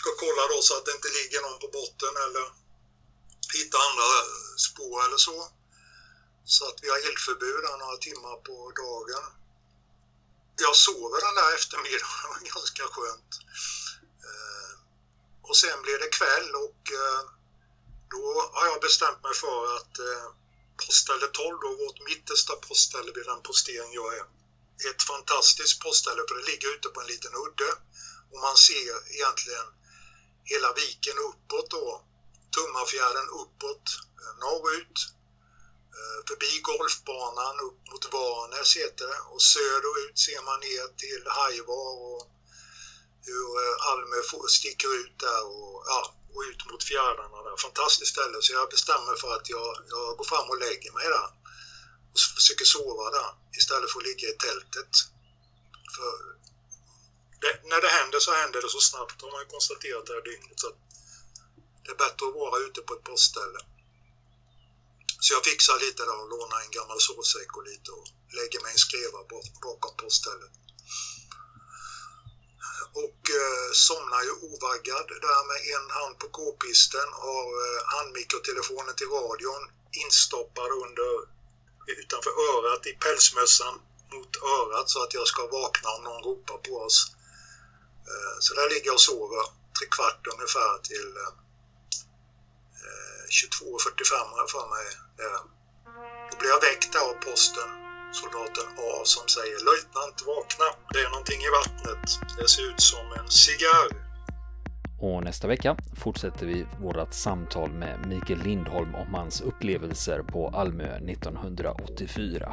ska 0.00 0.10
kolla 0.24 0.42
då 0.52 0.58
så 0.68 0.72
att 0.76 0.86
det 0.86 0.94
inte 0.98 1.10
ligger 1.18 1.40
någon 1.44 1.60
på 1.64 1.68
botten 1.78 2.14
eller 2.24 2.44
hitta 3.58 3.76
andra 3.88 4.08
spår 4.68 4.96
eller 5.06 5.20
så. 5.28 5.36
Så 6.44 6.68
att 6.68 6.78
vi 6.82 6.88
har 6.88 6.98
eldförbud 7.08 7.64
några 7.64 7.96
timmar 7.96 8.36
på 8.36 8.72
dagen. 8.82 9.24
Jag 10.56 10.76
sover 10.76 11.20
den 11.26 11.34
där 11.34 11.54
eftermiddagen, 11.54 12.08
det 12.22 12.28
var 12.28 12.54
ganska 12.54 12.84
skönt. 12.94 13.32
Eh, 14.28 14.72
och 15.42 15.56
sen 15.56 15.82
blir 15.82 15.98
det 15.98 16.16
kväll 16.18 16.50
och 16.54 16.82
eh, 17.02 17.22
då 18.10 18.50
har 18.56 18.66
jag 18.66 18.80
bestämt 18.80 19.22
mig 19.22 19.34
för 19.34 19.76
att 19.76 19.98
eh, 19.98 20.26
postställe 20.86 21.26
12, 21.26 21.58
då, 21.60 21.68
vårt 21.84 22.00
mittersta 22.08 22.56
postställe 22.56 23.12
vid 23.14 23.26
den 23.26 23.42
postering 23.42 23.92
jag 23.92 24.14
är, 24.18 24.24
ett 24.90 25.02
fantastiskt 25.02 25.80
postställe 25.80 26.22
för 26.28 26.34
det 26.34 26.50
ligger 26.50 26.74
ute 26.74 26.88
på 26.88 27.00
en 27.00 27.06
liten 27.06 27.34
udde 27.34 27.70
och 28.32 28.40
man 28.40 28.56
ser 28.56 28.94
egentligen 29.14 29.68
hela 30.44 30.72
viken 30.72 31.18
uppåt 31.18 31.70
då, 31.70 32.04
Tummafjärden 32.54 33.28
uppåt, 33.28 33.86
eh, 34.22 34.34
norrut 34.44 35.13
Eh, 35.98 36.20
förbi 36.28 36.52
golfbanan 36.70 37.56
upp 37.68 37.80
mot 37.90 38.12
Varnäs 38.12 38.76
heter 38.76 39.06
det 39.06 39.20
och 39.32 39.42
söderut 39.42 40.18
ser 40.18 40.42
man 40.48 40.60
ner 40.60 40.86
till 41.02 41.24
Hajvar 41.26 41.92
och 42.08 42.22
hur 43.26 43.48
eh, 43.62 43.76
Almö 43.90 44.18
sticker 44.48 44.90
ut 45.00 45.18
där 45.18 45.42
och, 45.46 45.84
ja, 45.86 46.00
och 46.34 46.42
ut 46.50 46.70
mot 46.70 46.84
fjärdarna 46.84 47.38
där. 47.42 47.56
Fantastiskt 47.56 48.12
ställe 48.14 48.36
så 48.40 48.52
jag 48.52 48.70
bestämmer 48.70 49.14
för 49.22 49.30
att 49.36 49.48
jag, 49.48 49.70
jag 49.88 50.16
går 50.18 50.24
fram 50.24 50.50
och 50.50 50.58
lägger 50.58 50.92
mig 50.92 51.06
där 51.16 51.28
och 52.12 52.20
försöker 52.38 52.64
sova 52.64 53.10
där 53.10 53.30
istället 53.58 53.90
för 53.90 53.98
att 53.98 54.06
ligga 54.06 54.28
i 54.28 54.36
tältet. 54.46 54.92
För 55.96 56.12
det, 57.42 57.52
när 57.70 57.80
det 57.80 57.88
händer 57.88 58.18
så 58.20 58.32
händer 58.32 58.62
det 58.62 58.68
så 58.68 58.80
snabbt 58.80 59.22
har 59.22 59.30
man 59.32 59.46
konstaterat 59.46 60.06
det 60.06 60.12
här 60.12 60.22
dygnet. 60.30 60.60
Så 60.60 60.68
det 61.82 61.90
är 61.90 61.96
bättre 62.04 62.26
att 62.26 62.34
vara 62.34 62.58
ute 62.66 62.80
på 62.80 62.94
ett 62.94 63.04
postställe. 63.04 63.58
Så 65.24 65.32
jag 65.36 65.44
fixar 65.44 65.78
lite 65.86 66.02
där 66.08 66.18
och 66.22 66.28
lånar 66.34 66.60
en 66.60 66.76
gammal 66.78 67.00
sovsäck 67.00 67.50
och 67.56 67.66
lite 67.70 67.90
och 67.98 68.06
lägger 68.38 68.60
mig 68.62 68.72
en 68.72 68.84
skreva 68.86 69.20
bakom 69.66 69.94
poststället. 70.02 70.52
Och 73.04 73.22
eh, 73.40 73.68
somnar 73.86 74.22
ju 74.28 74.32
ovaggad 74.48 75.08
där 75.26 75.42
med 75.50 75.60
en 75.76 75.88
hand 75.98 76.14
på 76.20 76.26
k-pisten, 76.36 77.08
har 77.26 77.48
eh, 77.64 77.80
handmikrotelefonen 77.94 78.94
till 78.96 79.14
radion 79.18 79.62
instoppad 80.04 80.70
under 80.84 81.10
utanför 82.00 82.34
örat 82.50 82.82
i 82.86 82.92
pälsmössan 83.04 83.74
mot 84.14 84.32
örat 84.56 84.88
så 84.90 84.98
att 85.02 85.14
jag 85.14 85.26
ska 85.32 85.42
vakna 85.46 85.88
om 85.96 86.02
någon 86.04 86.24
ropar 86.28 86.58
på 86.66 86.74
oss. 86.86 86.98
Eh, 88.10 88.36
så 88.44 88.50
där 88.54 88.68
ligger 88.72 88.86
jag 88.86 89.00
och 89.00 89.08
sover 89.10 89.44
tre 89.76 89.86
kvart 89.96 90.22
ungefär 90.34 90.72
till 90.90 91.10
eh, 91.22 91.32
eh 92.84 93.24
22.45 93.38 94.30
har 94.32 94.38
jag 94.38 94.50
för 94.50 94.68
mig. 94.76 95.03
Eh, 95.22 95.42
då 96.30 96.34
blir 96.38 96.50
jag 96.54 96.62
väckt 96.68 96.94
av 97.04 97.12
posten, 97.26 97.70
soldaten 98.20 98.68
A 98.88 98.92
som 99.04 99.28
säger 99.36 99.58
löjtnant 99.68 100.18
vakna, 100.32 100.68
det 100.92 101.00
är 101.06 101.10
någonting 101.14 101.40
i 101.48 101.50
vattnet. 101.58 102.06
Det 102.38 102.48
ser 102.48 102.64
ut 102.70 102.80
som 102.92 103.06
en 103.18 103.28
cigarr. 103.42 103.90
Och 105.00 105.24
nästa 105.24 105.48
vecka 105.48 105.76
fortsätter 105.96 106.46
vi 106.46 106.66
vårt 106.80 107.12
samtal 107.14 107.70
med 107.72 108.06
Mikael 108.06 108.42
Lindholm 108.42 108.94
om 108.94 109.14
hans 109.14 109.40
upplevelser 109.40 110.22
på 110.22 110.48
Almö 110.48 110.96
1984. 110.96 112.52